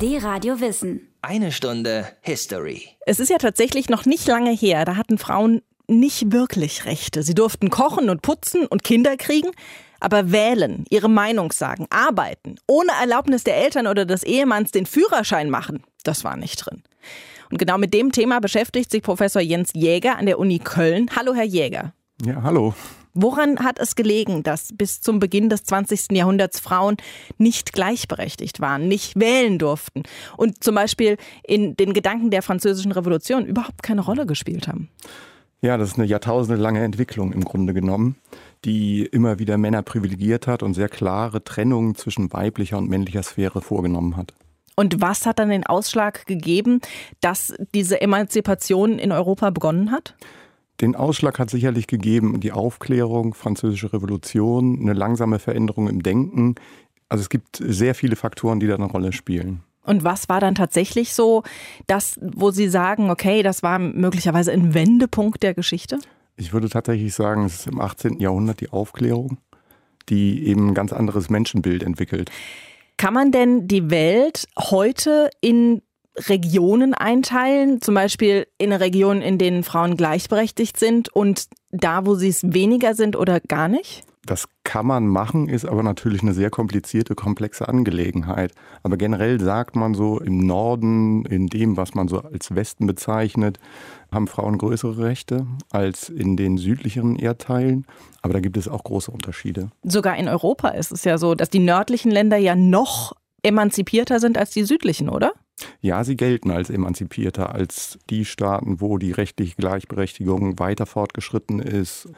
Die 0.00 0.16
Radio 0.16 0.60
Wissen. 0.60 1.08
Eine 1.22 1.52
Stunde 1.52 2.08
History. 2.22 2.88
Es 3.06 3.20
ist 3.20 3.28
ja 3.28 3.36
tatsächlich 3.36 3.90
noch 3.90 4.06
nicht 4.06 4.26
lange 4.26 4.52
her, 4.52 4.84
da 4.86 4.96
hatten 4.96 5.18
Frauen 5.18 5.60
nicht 5.86 6.32
wirklich 6.32 6.86
Rechte. 6.86 7.22
Sie 7.22 7.34
durften 7.34 7.68
kochen 7.68 8.08
und 8.08 8.22
putzen 8.22 8.66
und 8.66 8.84
Kinder 8.84 9.16
kriegen, 9.18 9.50
aber 9.98 10.32
wählen, 10.32 10.86
ihre 10.88 11.10
Meinung 11.10 11.52
sagen, 11.52 11.86
arbeiten, 11.90 12.56
ohne 12.66 12.92
Erlaubnis 13.00 13.44
der 13.44 13.58
Eltern 13.58 13.86
oder 13.86 14.06
des 14.06 14.22
Ehemanns 14.22 14.70
den 14.70 14.86
Führerschein 14.86 15.50
machen, 15.50 15.82
das 16.04 16.24
war 16.24 16.36
nicht 16.36 16.56
drin. 16.64 16.82
Und 17.50 17.58
genau 17.58 17.78
mit 17.78 17.92
dem 17.92 18.12
Thema 18.12 18.40
beschäftigt 18.40 18.90
sich 18.90 19.02
Professor 19.02 19.42
Jens 19.42 19.70
Jäger 19.74 20.18
an 20.18 20.26
der 20.26 20.38
Uni 20.38 20.58
Köln. 20.58 21.10
Hallo, 21.16 21.34
Herr 21.34 21.44
Jäger. 21.44 21.92
Ja, 22.24 22.42
hallo. 22.42 22.74
Woran 23.12 23.58
hat 23.58 23.80
es 23.80 23.96
gelegen, 23.96 24.44
dass 24.44 24.68
bis 24.72 25.00
zum 25.00 25.18
Beginn 25.18 25.48
des 25.48 25.64
20. 25.64 26.12
Jahrhunderts 26.12 26.60
Frauen 26.60 26.96
nicht 27.38 27.72
gleichberechtigt 27.72 28.60
waren, 28.60 28.86
nicht 28.86 29.18
wählen 29.18 29.58
durften 29.58 30.04
und 30.36 30.62
zum 30.62 30.76
Beispiel 30.76 31.16
in 31.42 31.76
den 31.76 31.92
Gedanken 31.92 32.30
der 32.30 32.42
Französischen 32.42 32.92
Revolution 32.92 33.44
überhaupt 33.44 33.82
keine 33.82 34.02
Rolle 34.02 34.26
gespielt 34.26 34.68
haben? 34.68 34.88
Ja, 35.60 35.76
das 35.76 35.90
ist 35.90 35.98
eine 35.98 36.06
jahrtausendelange 36.06 36.82
Entwicklung 36.84 37.32
im 37.32 37.44
Grunde 37.44 37.74
genommen, 37.74 38.14
die 38.64 39.04
immer 39.04 39.40
wieder 39.40 39.58
Männer 39.58 39.82
privilegiert 39.82 40.46
hat 40.46 40.62
und 40.62 40.74
sehr 40.74 40.88
klare 40.88 41.42
Trennungen 41.42 41.96
zwischen 41.96 42.32
weiblicher 42.32 42.78
und 42.78 42.88
männlicher 42.88 43.24
Sphäre 43.24 43.60
vorgenommen 43.60 44.16
hat. 44.16 44.32
Und 44.80 45.02
was 45.02 45.26
hat 45.26 45.38
dann 45.38 45.50
den 45.50 45.66
Ausschlag 45.66 46.24
gegeben, 46.24 46.80
dass 47.20 47.52
diese 47.74 48.00
Emanzipation 48.00 48.98
in 48.98 49.12
Europa 49.12 49.50
begonnen 49.50 49.90
hat? 49.90 50.14
Den 50.80 50.96
Ausschlag 50.96 51.38
hat 51.38 51.50
sicherlich 51.50 51.86
gegeben 51.86 52.40
die 52.40 52.50
Aufklärung, 52.50 53.34
französische 53.34 53.92
Revolution, 53.92 54.80
eine 54.80 54.94
langsame 54.94 55.38
Veränderung 55.38 55.86
im 55.86 56.02
Denken. 56.02 56.54
Also 57.10 57.20
es 57.20 57.28
gibt 57.28 57.58
sehr 57.62 57.94
viele 57.94 58.16
Faktoren, 58.16 58.58
die 58.58 58.68
da 58.68 58.76
eine 58.76 58.86
Rolle 58.86 59.12
spielen. 59.12 59.60
Und 59.84 60.02
was 60.02 60.30
war 60.30 60.40
dann 60.40 60.54
tatsächlich 60.54 61.12
so, 61.12 61.42
das, 61.86 62.18
wo 62.22 62.50
Sie 62.50 62.70
sagen, 62.70 63.10
okay, 63.10 63.42
das 63.42 63.62
war 63.62 63.78
möglicherweise 63.78 64.50
ein 64.50 64.72
Wendepunkt 64.72 65.42
der 65.42 65.52
Geschichte? 65.52 65.98
Ich 66.36 66.54
würde 66.54 66.70
tatsächlich 66.70 67.12
sagen, 67.12 67.44
es 67.44 67.56
ist 67.56 67.66
im 67.66 67.82
18. 67.82 68.18
Jahrhundert 68.18 68.62
die 68.62 68.70
Aufklärung, 68.70 69.36
die 70.08 70.46
eben 70.46 70.68
ein 70.68 70.74
ganz 70.74 70.94
anderes 70.94 71.28
Menschenbild 71.28 71.82
entwickelt. 71.82 72.30
Kann 73.00 73.14
man 73.14 73.32
denn 73.32 73.66
die 73.66 73.90
Welt 73.90 74.46
heute 74.58 75.30
in 75.40 75.80
Regionen 76.28 76.92
einteilen, 76.92 77.80
zum 77.80 77.94
Beispiel 77.94 78.46
in 78.58 78.74
Regionen, 78.74 79.22
in 79.22 79.38
denen 79.38 79.62
Frauen 79.62 79.96
gleichberechtigt 79.96 80.78
sind 80.78 81.08
und 81.08 81.46
da, 81.70 82.04
wo 82.04 82.14
sie 82.14 82.28
es 82.28 82.52
weniger 82.52 82.94
sind 82.94 83.16
oder 83.16 83.40
gar 83.40 83.68
nicht? 83.68 84.02
Das 84.26 84.48
kann 84.64 84.86
man 84.86 85.06
machen, 85.06 85.48
ist 85.48 85.64
aber 85.64 85.82
natürlich 85.82 86.22
eine 86.22 86.34
sehr 86.34 86.50
komplizierte, 86.50 87.14
komplexe 87.14 87.68
Angelegenheit. 87.68 88.52
Aber 88.82 88.98
generell 88.98 89.40
sagt 89.40 89.76
man 89.76 89.94
so, 89.94 90.20
im 90.20 90.46
Norden, 90.46 91.24
in 91.24 91.46
dem, 91.46 91.78
was 91.78 91.94
man 91.94 92.06
so 92.06 92.20
als 92.20 92.54
Westen 92.54 92.86
bezeichnet, 92.86 93.58
haben 94.12 94.26
Frauen 94.26 94.58
größere 94.58 94.98
Rechte 94.98 95.46
als 95.70 96.10
in 96.10 96.36
den 96.36 96.58
südlicheren 96.58 97.16
Erdteilen. 97.16 97.86
Aber 98.20 98.34
da 98.34 98.40
gibt 98.40 98.58
es 98.58 98.68
auch 98.68 98.84
große 98.84 99.10
Unterschiede. 99.10 99.70
Sogar 99.82 100.16
in 100.18 100.28
Europa 100.28 100.68
ist 100.68 100.92
es 100.92 101.04
ja 101.04 101.16
so, 101.16 101.34
dass 101.34 101.48
die 101.48 101.58
nördlichen 101.58 102.10
Länder 102.10 102.36
ja 102.36 102.54
noch 102.54 103.14
emanzipierter 103.42 104.20
sind 104.20 104.36
als 104.36 104.50
die 104.50 104.64
südlichen, 104.64 105.08
oder? 105.08 105.32
Ja, 105.80 106.04
sie 106.04 106.16
gelten 106.16 106.50
als 106.50 106.68
emanzipierter 106.68 107.54
als 107.54 107.98
die 108.10 108.26
Staaten, 108.26 108.82
wo 108.82 108.98
die 108.98 109.12
rechtliche 109.12 109.56
Gleichberechtigung 109.56 110.58
weiter 110.58 110.84
fortgeschritten 110.84 111.58
ist 111.58 112.10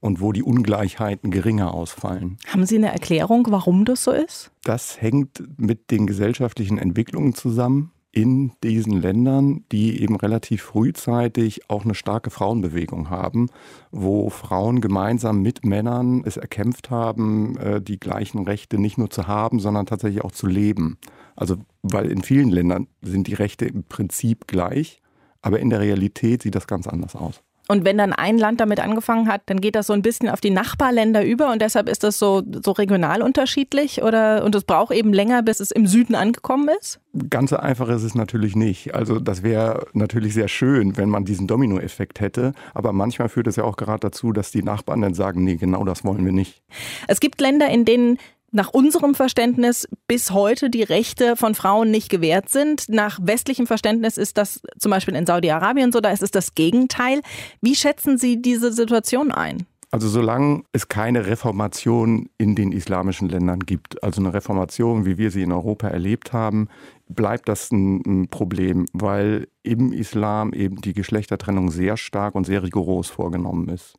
und 0.00 0.20
wo 0.20 0.32
die 0.32 0.42
Ungleichheiten 0.42 1.30
geringer 1.30 1.72
ausfallen. 1.74 2.38
Haben 2.46 2.66
Sie 2.66 2.76
eine 2.76 2.90
Erklärung, 2.92 3.46
warum 3.50 3.84
das 3.84 4.02
so 4.04 4.10
ist? 4.10 4.50
Das 4.64 5.00
hängt 5.00 5.42
mit 5.58 5.90
den 5.90 6.06
gesellschaftlichen 6.06 6.78
Entwicklungen 6.78 7.34
zusammen. 7.34 7.92
in 8.12 8.50
diesen 8.64 9.00
Ländern, 9.00 9.64
die 9.70 10.02
eben 10.02 10.16
relativ 10.16 10.62
frühzeitig 10.62 11.70
auch 11.70 11.84
eine 11.84 11.94
starke 11.94 12.30
Frauenbewegung 12.30 13.08
haben, 13.08 13.50
wo 13.92 14.30
Frauen 14.30 14.80
gemeinsam 14.80 15.42
mit 15.42 15.64
Männern 15.64 16.24
es 16.24 16.36
erkämpft 16.36 16.90
haben, 16.90 17.56
äh, 17.58 17.80
die 17.80 18.00
gleichen 18.00 18.44
Rechte 18.44 18.78
nicht 18.78 18.98
nur 18.98 19.10
zu 19.10 19.28
haben, 19.28 19.60
sondern 19.60 19.86
tatsächlich 19.86 20.24
auch 20.24 20.32
zu 20.32 20.48
leben. 20.48 20.98
Also 21.36 21.58
weil 21.82 22.10
in 22.10 22.22
vielen 22.22 22.50
Ländern 22.50 22.88
sind 23.00 23.28
die 23.28 23.34
Rechte 23.34 23.66
im 23.66 23.84
Prinzip 23.84 24.48
gleich, 24.48 25.00
aber 25.40 25.60
in 25.60 25.70
der 25.70 25.78
Realität 25.78 26.42
sieht 26.42 26.56
das 26.56 26.66
ganz 26.66 26.88
anders 26.88 27.14
aus. 27.14 27.42
Und 27.70 27.84
wenn 27.84 27.98
dann 27.98 28.12
ein 28.12 28.36
Land 28.36 28.58
damit 28.58 28.80
angefangen 28.80 29.28
hat, 29.28 29.42
dann 29.46 29.60
geht 29.60 29.76
das 29.76 29.86
so 29.86 29.92
ein 29.92 30.02
bisschen 30.02 30.28
auf 30.28 30.40
die 30.40 30.50
Nachbarländer 30.50 31.24
über 31.24 31.52
und 31.52 31.62
deshalb 31.62 31.88
ist 31.88 32.02
das 32.02 32.18
so, 32.18 32.42
so 32.64 32.72
regional 32.72 33.22
unterschiedlich 33.22 34.02
oder 34.02 34.42
und 34.42 34.56
es 34.56 34.64
braucht 34.64 34.92
eben 34.92 35.12
länger, 35.12 35.44
bis 35.44 35.60
es 35.60 35.70
im 35.70 35.86
Süden 35.86 36.16
angekommen 36.16 36.68
ist? 36.80 36.98
Ganz 37.30 37.50
so 37.50 37.58
einfach 37.58 37.88
ist 37.88 38.02
es 38.02 38.16
natürlich 38.16 38.56
nicht. 38.56 38.96
Also 38.96 39.20
das 39.20 39.44
wäre 39.44 39.86
natürlich 39.92 40.34
sehr 40.34 40.48
schön, 40.48 40.96
wenn 40.96 41.08
man 41.08 41.24
diesen 41.24 41.46
Dominoeffekt 41.46 42.18
hätte, 42.18 42.54
aber 42.74 42.92
manchmal 42.92 43.28
führt 43.28 43.46
es 43.46 43.54
ja 43.54 43.62
auch 43.62 43.76
gerade 43.76 44.00
dazu, 44.00 44.32
dass 44.32 44.50
die 44.50 44.64
Nachbarn 44.64 45.02
dann 45.02 45.14
sagen, 45.14 45.44
nee, 45.44 45.54
genau 45.54 45.84
das 45.84 46.02
wollen 46.02 46.24
wir 46.24 46.32
nicht. 46.32 46.64
Es 47.06 47.20
gibt 47.20 47.40
Länder, 47.40 47.68
in 47.68 47.84
denen 47.84 48.18
nach 48.52 48.70
unserem 48.70 49.14
Verständnis 49.14 49.88
bis 50.06 50.30
heute 50.30 50.70
die 50.70 50.82
Rechte 50.82 51.36
von 51.36 51.54
Frauen 51.54 51.90
nicht 51.90 52.08
gewährt 52.08 52.48
sind. 52.48 52.88
Nach 52.88 53.18
westlichem 53.22 53.66
Verständnis 53.66 54.16
ist 54.16 54.36
das 54.38 54.60
zum 54.78 54.90
Beispiel 54.90 55.14
in 55.14 55.26
Saudi-Arabien 55.26 55.92
so, 55.92 56.00
da 56.00 56.10
ist 56.10 56.22
es 56.22 56.30
das 56.30 56.54
Gegenteil. 56.54 57.20
Wie 57.60 57.74
schätzen 57.74 58.18
Sie 58.18 58.42
diese 58.42 58.72
Situation 58.72 59.30
ein? 59.30 59.66
Also 59.92 60.08
solange 60.08 60.62
es 60.72 60.86
keine 60.86 61.26
Reformation 61.26 62.28
in 62.38 62.54
den 62.54 62.70
islamischen 62.70 63.28
Ländern 63.28 63.58
gibt, 63.60 64.02
also 64.04 64.20
eine 64.20 64.32
Reformation, 64.32 65.04
wie 65.04 65.18
wir 65.18 65.32
sie 65.32 65.42
in 65.42 65.50
Europa 65.50 65.88
erlebt 65.88 66.32
haben, 66.32 66.68
bleibt 67.08 67.48
das 67.48 67.72
ein, 67.72 68.02
ein 68.06 68.28
Problem, 68.28 68.86
weil 68.92 69.48
im 69.64 69.92
Islam 69.92 70.52
eben 70.52 70.80
die 70.80 70.92
Geschlechtertrennung 70.92 71.72
sehr 71.72 71.96
stark 71.96 72.36
und 72.36 72.44
sehr 72.44 72.62
rigoros 72.62 73.10
vorgenommen 73.10 73.68
ist. 73.68 73.96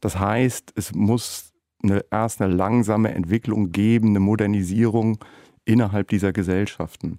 Das 0.00 0.20
heißt, 0.20 0.72
es 0.76 0.94
muss 0.94 1.53
eine, 1.84 2.04
erst 2.10 2.42
eine 2.42 2.52
langsame 2.52 3.14
Entwicklung 3.14 3.70
geben, 3.72 4.08
eine 4.08 4.20
Modernisierung 4.20 5.18
innerhalb 5.64 6.08
dieser 6.08 6.32
Gesellschaften. 6.32 7.18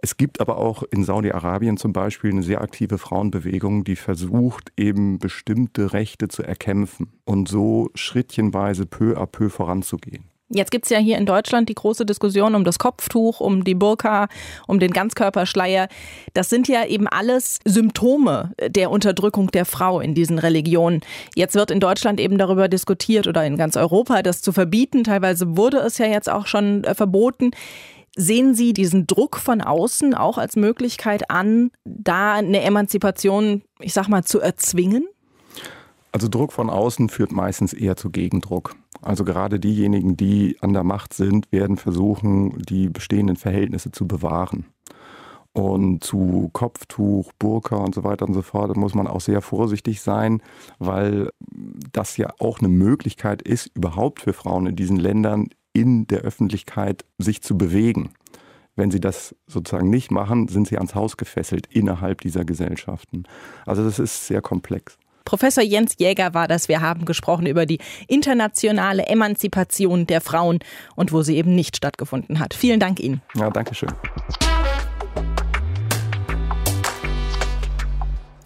Es 0.00 0.16
gibt 0.16 0.40
aber 0.40 0.58
auch 0.58 0.84
in 0.84 1.02
Saudi-Arabien 1.02 1.76
zum 1.76 1.92
Beispiel 1.92 2.30
eine 2.30 2.44
sehr 2.44 2.60
aktive 2.60 2.98
Frauenbewegung, 2.98 3.82
die 3.82 3.96
versucht, 3.96 4.72
eben 4.76 5.18
bestimmte 5.18 5.92
Rechte 5.92 6.28
zu 6.28 6.44
erkämpfen 6.44 7.08
und 7.24 7.48
so 7.48 7.90
schrittchenweise 7.94 8.86
peu 8.86 9.18
à 9.18 9.26
peu 9.26 9.50
voranzugehen. 9.50 10.24
Jetzt 10.50 10.70
gibt 10.70 10.86
es 10.86 10.90
ja 10.90 10.98
hier 10.98 11.18
in 11.18 11.26
Deutschland 11.26 11.68
die 11.68 11.74
große 11.74 12.06
Diskussion 12.06 12.54
um 12.54 12.64
das 12.64 12.78
Kopftuch, 12.78 13.40
um 13.40 13.64
die 13.64 13.74
Burka, 13.74 14.28
um 14.66 14.78
den 14.78 14.92
Ganzkörperschleier. 14.92 15.88
Das 16.32 16.48
sind 16.48 16.68
ja 16.68 16.86
eben 16.86 17.06
alles 17.06 17.58
Symptome 17.66 18.52
der 18.66 18.90
Unterdrückung 18.90 19.50
der 19.50 19.66
Frau 19.66 20.00
in 20.00 20.14
diesen 20.14 20.38
Religionen. 20.38 21.02
Jetzt 21.34 21.54
wird 21.54 21.70
in 21.70 21.80
Deutschland 21.80 22.18
eben 22.18 22.38
darüber 22.38 22.68
diskutiert 22.68 23.26
oder 23.26 23.44
in 23.44 23.58
ganz 23.58 23.76
Europa, 23.76 24.22
das 24.22 24.40
zu 24.40 24.52
verbieten. 24.52 25.04
Teilweise 25.04 25.58
wurde 25.58 25.78
es 25.78 25.98
ja 25.98 26.06
jetzt 26.06 26.30
auch 26.30 26.46
schon 26.46 26.82
äh, 26.84 26.94
verboten. 26.94 27.50
Sehen 28.16 28.54
Sie 28.54 28.72
diesen 28.72 29.06
Druck 29.06 29.36
von 29.36 29.60
außen 29.60 30.14
auch 30.14 30.38
als 30.38 30.56
Möglichkeit 30.56 31.30
an, 31.30 31.70
da 31.84 32.34
eine 32.34 32.62
Emanzipation, 32.62 33.62
ich 33.80 33.92
sag 33.92 34.08
mal, 34.08 34.24
zu 34.24 34.40
erzwingen? 34.40 35.06
Also 36.12 36.28
Druck 36.28 36.52
von 36.52 36.70
außen 36.70 37.08
führt 37.08 37.32
meistens 37.32 37.72
eher 37.72 37.96
zu 37.96 38.10
Gegendruck. 38.10 38.74
Also 39.02 39.24
gerade 39.24 39.60
diejenigen, 39.60 40.16
die 40.16 40.56
an 40.60 40.72
der 40.72 40.84
Macht 40.84 41.14
sind, 41.14 41.50
werden 41.52 41.76
versuchen, 41.76 42.58
die 42.62 42.88
bestehenden 42.88 43.36
Verhältnisse 43.36 43.92
zu 43.92 44.06
bewahren. 44.06 44.66
Und 45.52 46.04
zu 46.04 46.50
Kopftuch, 46.52 47.32
Burka 47.38 47.76
und 47.76 47.94
so 47.94 48.04
weiter 48.04 48.26
und 48.26 48.34
so 48.34 48.42
fort, 48.42 48.70
da 48.70 48.78
muss 48.78 48.94
man 48.94 49.06
auch 49.06 49.20
sehr 49.20 49.42
vorsichtig 49.42 50.00
sein, 50.00 50.42
weil 50.78 51.30
das 51.92 52.16
ja 52.16 52.30
auch 52.38 52.60
eine 52.60 52.68
Möglichkeit 52.68 53.42
ist, 53.42 53.70
überhaupt 53.74 54.20
für 54.20 54.32
Frauen 54.32 54.66
in 54.66 54.76
diesen 54.76 54.98
Ländern 54.98 55.48
in 55.72 56.06
der 56.06 56.20
Öffentlichkeit 56.20 57.04
sich 57.18 57.42
zu 57.42 57.58
bewegen. 57.58 58.10
Wenn 58.76 58.90
sie 58.92 59.00
das 59.00 59.34
sozusagen 59.46 59.90
nicht 59.90 60.10
machen, 60.12 60.46
sind 60.46 60.68
sie 60.68 60.76
ans 60.76 60.94
Haus 60.94 61.16
gefesselt 61.16 61.66
innerhalb 61.70 62.20
dieser 62.20 62.44
Gesellschaften. 62.44 63.24
Also 63.66 63.82
das 63.82 63.98
ist 63.98 64.26
sehr 64.26 64.40
komplex. 64.40 64.96
Professor 65.28 65.62
Jens 65.62 65.96
Jäger 65.98 66.32
war 66.32 66.48
das. 66.48 66.70
Wir 66.70 66.80
haben 66.80 67.04
gesprochen 67.04 67.44
über 67.44 67.66
die 67.66 67.80
internationale 68.06 69.08
Emanzipation 69.08 70.06
der 70.06 70.22
Frauen 70.22 70.60
und 70.96 71.12
wo 71.12 71.20
sie 71.20 71.36
eben 71.36 71.54
nicht 71.54 71.76
stattgefunden 71.76 72.38
hat. 72.38 72.54
Vielen 72.54 72.80
Dank 72.80 72.98
Ihnen. 72.98 73.20
Ja, 73.34 73.50
danke 73.50 73.74
schön. 73.74 73.92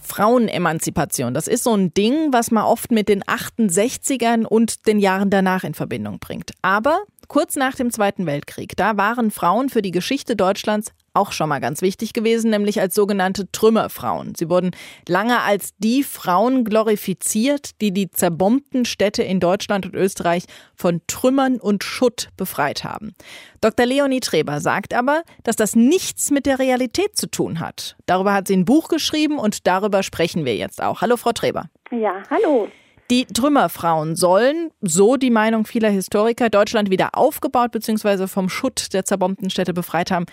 Frauenemanzipation. 0.02 1.34
Das 1.34 1.46
ist 1.46 1.62
so 1.62 1.72
ein 1.72 1.94
Ding, 1.94 2.32
was 2.32 2.50
man 2.50 2.64
oft 2.64 2.90
mit 2.90 3.08
den 3.08 3.22
68ern 3.22 4.44
und 4.44 4.88
den 4.88 4.98
Jahren 4.98 5.30
danach 5.30 5.62
in 5.62 5.74
Verbindung 5.74 6.18
bringt. 6.18 6.50
Aber 6.62 7.04
kurz 7.32 7.56
nach 7.56 7.74
dem 7.74 7.90
Zweiten 7.90 8.26
Weltkrieg, 8.26 8.76
da 8.76 8.98
waren 8.98 9.30
Frauen 9.30 9.70
für 9.70 9.80
die 9.80 9.90
Geschichte 9.90 10.36
Deutschlands 10.36 10.92
auch 11.14 11.32
schon 11.32 11.48
mal 11.48 11.60
ganz 11.60 11.80
wichtig 11.80 12.12
gewesen, 12.12 12.50
nämlich 12.50 12.78
als 12.78 12.94
sogenannte 12.94 13.50
Trümmerfrauen. 13.50 14.34
Sie 14.34 14.50
wurden 14.50 14.72
lange 15.08 15.40
als 15.40 15.70
die 15.78 16.02
Frauen 16.02 16.62
glorifiziert, 16.62 17.80
die 17.80 17.90
die 17.90 18.10
zerbombten 18.10 18.84
Städte 18.84 19.22
in 19.22 19.40
Deutschland 19.40 19.86
und 19.86 19.94
Österreich 19.94 20.44
von 20.76 21.00
Trümmern 21.06 21.56
und 21.58 21.84
Schutt 21.84 22.28
befreit 22.36 22.84
haben. 22.84 23.14
Dr. 23.62 23.86
Leonie 23.86 24.20
Treber 24.20 24.60
sagt 24.60 24.92
aber, 24.92 25.22
dass 25.42 25.56
das 25.56 25.74
nichts 25.74 26.30
mit 26.30 26.44
der 26.44 26.58
Realität 26.58 27.16
zu 27.16 27.30
tun 27.30 27.60
hat. 27.60 27.96
Darüber 28.04 28.34
hat 28.34 28.46
sie 28.46 28.56
ein 28.56 28.66
Buch 28.66 28.88
geschrieben 28.88 29.38
und 29.38 29.66
darüber 29.66 30.02
sprechen 30.02 30.44
wir 30.44 30.56
jetzt 30.56 30.82
auch. 30.82 31.00
Hallo, 31.00 31.16
Frau 31.16 31.32
Treber. 31.32 31.70
Ja, 31.90 32.22
hallo. 32.28 32.68
Die 33.10 33.26
Trümmerfrauen 33.26 34.16
sollen, 34.16 34.70
so 34.80 35.16
die 35.16 35.30
Meinung 35.30 35.66
vieler 35.66 35.90
Historiker, 35.90 36.48
Deutschland 36.48 36.90
wieder 36.90 37.10
aufgebaut 37.12 37.72
bzw. 37.72 38.26
vom 38.26 38.48
Schutt 38.48 38.94
der 38.94 39.04
zerbombten 39.04 39.50
Städte 39.50 39.74
befreit 39.74 40.10
haben. 40.10 40.26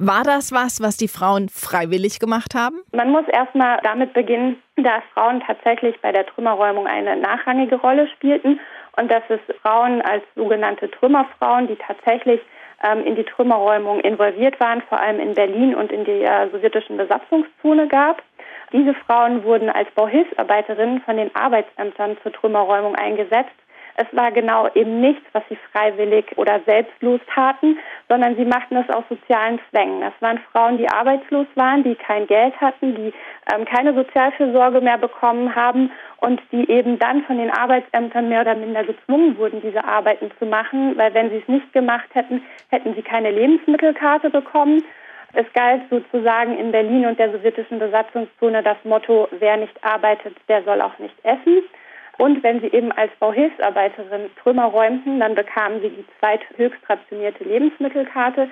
War 0.00 0.22
das 0.22 0.52
was, 0.52 0.80
was 0.80 0.96
die 0.96 1.08
Frauen 1.08 1.48
freiwillig 1.48 2.20
gemacht 2.20 2.54
haben? 2.54 2.82
Man 2.92 3.10
muss 3.10 3.26
erstmal 3.26 3.80
damit 3.82 4.12
beginnen, 4.12 4.56
dass 4.76 5.02
Frauen 5.12 5.42
tatsächlich 5.44 6.00
bei 6.00 6.12
der 6.12 6.24
Trümmerräumung 6.26 6.86
eine 6.86 7.16
nachrangige 7.16 7.76
Rolle 7.76 8.06
spielten 8.08 8.60
und 8.96 9.10
dass 9.10 9.24
es 9.28 9.40
Frauen 9.60 10.00
als 10.02 10.22
sogenannte 10.36 10.88
Trümmerfrauen, 10.88 11.66
die 11.66 11.76
tatsächlich 11.76 12.40
ähm, 12.84 13.04
in 13.04 13.16
die 13.16 13.24
Trümmerräumung 13.24 13.98
involviert 14.00 14.60
waren, 14.60 14.82
vor 14.88 15.00
allem 15.00 15.18
in 15.18 15.34
Berlin 15.34 15.74
und 15.74 15.90
in 15.90 16.04
der 16.04 16.48
sowjetischen 16.50 16.96
Besatzungszone 16.96 17.88
gab. 17.88 18.22
Diese 18.72 18.94
Frauen 18.94 19.44
wurden 19.44 19.70
als 19.70 19.90
Bauhilfsarbeiterinnen 19.92 21.00
von 21.02 21.16
den 21.16 21.34
Arbeitsämtern 21.34 22.16
zur 22.22 22.32
Trümmerräumung 22.32 22.94
eingesetzt 22.94 23.54
es 24.00 24.06
war 24.16 24.30
genau 24.30 24.68
eben 24.74 25.00
nichts, 25.00 25.24
was 25.32 25.42
sie 25.48 25.58
freiwillig 25.72 26.26
oder 26.36 26.60
selbstlos 26.64 27.20
taten, 27.34 27.78
sondern 28.08 28.36
sie 28.36 28.44
machten 28.44 28.76
es 28.76 28.88
aus 28.94 29.02
sozialen 29.08 29.58
Zwängen. 29.70 30.00
Das 30.00 30.12
waren 30.20 30.38
Frauen, 30.52 30.78
die 30.78 30.88
arbeitslos 30.88 31.48
waren, 31.56 31.82
die 31.82 31.96
kein 31.96 32.28
Geld 32.28 32.54
hatten, 32.60 32.94
die 32.94 33.12
ähm, 33.52 33.64
keine 33.64 33.94
Sozialfürsorge 33.94 34.80
mehr 34.80 34.98
bekommen 34.98 35.52
haben 35.56 35.90
und 36.18 36.40
die 36.52 36.70
eben 36.70 37.00
dann 37.00 37.24
von 37.24 37.38
den 37.38 37.50
Arbeitsämtern 37.50 38.28
mehr 38.28 38.42
oder 38.42 38.54
minder 38.54 38.84
gezwungen 38.84 39.36
wurden, 39.36 39.60
diese 39.62 39.84
Arbeiten 39.84 40.30
zu 40.38 40.46
machen, 40.46 40.96
weil 40.96 41.12
wenn 41.14 41.30
sie 41.30 41.38
es 41.38 41.48
nicht 41.48 41.72
gemacht 41.72 42.08
hätten, 42.12 42.44
hätten 42.70 42.94
sie 42.94 43.02
keine 43.02 43.32
Lebensmittelkarte 43.32 44.30
bekommen. 44.30 44.84
Es 45.34 45.46
galt 45.52 45.82
sozusagen 45.90 46.56
in 46.58 46.72
Berlin 46.72 47.06
und 47.06 47.18
der 47.18 47.30
sowjetischen 47.30 47.78
Besatzungszone 47.78 48.62
das 48.62 48.78
Motto, 48.84 49.28
wer 49.38 49.56
nicht 49.58 49.84
arbeitet, 49.84 50.36
der 50.48 50.62
soll 50.64 50.80
auch 50.80 50.98
nicht 50.98 51.14
essen. 51.22 51.62
Und 52.16 52.42
wenn 52.42 52.60
sie 52.60 52.68
eben 52.68 52.90
als 52.92 53.12
Bauhilfsarbeiterin 53.20 54.30
Trümmer 54.42 54.64
räumten, 54.64 55.20
dann 55.20 55.34
bekamen 55.34 55.80
sie 55.80 55.90
die 55.90 56.04
zweithöchst 56.18 56.80
rationierte 56.88 57.44
Lebensmittelkarte. 57.44 58.48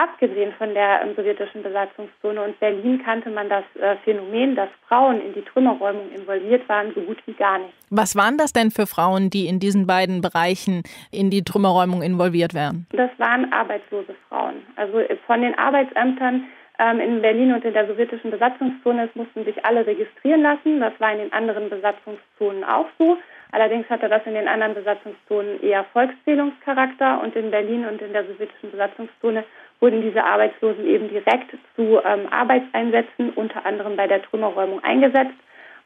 Abgesehen 0.00 0.52
von 0.52 0.74
der 0.74 1.02
ähm, 1.02 1.16
sowjetischen 1.16 1.64
Besatzungszone 1.64 2.40
und 2.40 2.60
Berlin 2.60 3.02
kannte 3.04 3.30
man 3.30 3.48
das 3.48 3.64
äh, 3.80 3.96
Phänomen, 4.04 4.54
dass 4.54 4.68
Frauen 4.86 5.20
in 5.20 5.34
die 5.34 5.42
Trümmerräumung 5.42 6.12
involviert 6.14 6.68
waren, 6.68 6.94
so 6.94 7.00
gut 7.00 7.18
wie 7.26 7.32
gar 7.32 7.58
nicht. 7.58 7.74
Was 7.90 8.14
waren 8.14 8.38
das 8.38 8.52
denn 8.52 8.70
für 8.70 8.86
Frauen, 8.86 9.28
die 9.28 9.48
in 9.48 9.58
diesen 9.58 9.88
beiden 9.88 10.20
Bereichen 10.20 10.84
in 11.10 11.30
die 11.30 11.42
Trümmerräumung 11.42 12.02
involviert 12.02 12.54
wären? 12.54 12.86
Das 12.92 13.10
waren 13.18 13.52
arbeitslose 13.52 14.14
Frauen. 14.28 14.62
Also 14.76 15.00
äh, 15.00 15.16
von 15.26 15.42
den 15.42 15.58
Arbeitsämtern 15.58 16.44
ähm, 16.78 17.00
in 17.00 17.20
Berlin 17.20 17.52
und 17.52 17.64
in 17.64 17.72
der 17.72 17.88
sowjetischen 17.88 18.30
Besatzungszone 18.30 19.08
es 19.08 19.14
mussten 19.16 19.44
sich 19.44 19.64
alle 19.64 19.84
registrieren 19.84 20.42
lassen. 20.42 20.78
Das 20.78 20.92
war 21.00 21.10
in 21.10 21.18
den 21.18 21.32
anderen 21.32 21.70
Besatzungszonen 21.70 22.62
auch 22.62 22.86
so. 23.00 23.18
Allerdings 23.50 23.88
hatte 23.88 24.08
das 24.08 24.22
in 24.26 24.34
den 24.34 24.46
anderen 24.46 24.74
Besatzungszonen 24.74 25.60
eher 25.62 25.84
Volkszählungscharakter 25.92 27.20
und 27.22 27.34
in 27.34 27.50
Berlin 27.50 27.86
und 27.86 28.00
in 28.00 28.12
der 28.12 28.24
sowjetischen 28.26 28.70
Besatzungszone 28.70 29.42
wurden 29.80 30.02
diese 30.02 30.24
Arbeitslosen 30.24 30.86
eben 30.86 31.08
direkt 31.08 31.50
zu 31.76 32.00
ähm, 32.04 32.26
Arbeitseinsätzen, 32.30 33.30
unter 33.30 33.64
anderem 33.64 33.96
bei 33.96 34.06
der 34.06 34.22
Trümmerräumung, 34.22 34.82
eingesetzt. 34.82 35.34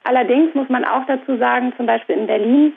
Allerdings 0.05 0.55
muss 0.55 0.69
man 0.69 0.85
auch 0.85 1.07
dazu 1.07 1.37
sagen, 1.37 1.73
zum 1.77 1.87
Beispiel 1.87 2.17
in 2.17 2.27
Berlin, 2.27 2.73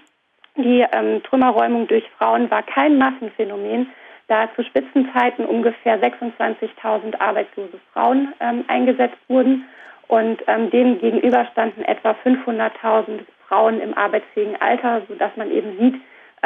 die 0.58 0.86
ähm, 0.92 1.24
Trümmerräumung 1.24 1.88
durch 1.88 2.06
Frauen 2.18 2.50
war 2.52 2.64
kein 2.64 2.98
Massenphänomen. 2.98 3.88
da 4.28 4.50
zu 4.56 4.64
Spitzenzeiten 4.64 5.46
ungefähr 5.46 6.02
26.000 6.02 7.20
arbeitslose 7.20 7.80
Frauen 7.94 8.34
ähm, 8.40 8.66
eingesetzt 8.68 9.18
wurden 9.28 9.66
und 10.08 10.42
ähm, 10.48 10.70
dem 10.72 11.00
gegenüber 11.00 11.46
standen 11.52 11.84
etwa 11.84 12.16
500.000 12.26 13.20
Frauen 13.48 13.80
im 13.82 13.94
arbeitsfähigen 13.96 14.60
Alter, 14.60 15.04
sodass 15.08 15.36
man 15.36 15.52
eben 15.52 15.78
sieht, 15.78 16.02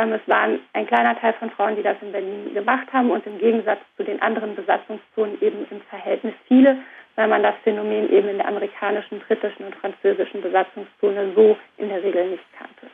es 0.07 0.21
waren 0.27 0.59
ein 0.73 0.87
kleiner 0.87 1.19
Teil 1.19 1.33
von 1.33 1.49
Frauen, 1.51 1.75
die 1.75 1.83
das 1.83 1.97
in 2.01 2.11
Berlin 2.11 2.53
gemacht 2.53 2.87
haben 2.93 3.11
und 3.11 3.25
im 3.27 3.37
Gegensatz 3.37 3.79
zu 3.97 4.03
den 4.03 4.21
anderen 4.21 4.55
Besatzungszonen 4.55 5.41
eben 5.41 5.67
im 5.69 5.81
Verhältnis 5.89 6.33
viele, 6.47 6.77
weil 7.15 7.27
man 7.27 7.43
das 7.43 7.55
Phänomen 7.63 8.09
eben 8.09 8.29
in 8.29 8.37
der 8.37 8.47
amerikanischen, 8.47 9.19
britischen 9.19 9.65
und 9.65 9.75
französischen 9.75 10.41
Besatzungszone 10.41 11.33
so 11.35 11.57
in 11.77 11.89
der 11.89 12.01
Regel 12.01 12.29
nicht 12.29 12.43
kannte. 12.57 12.87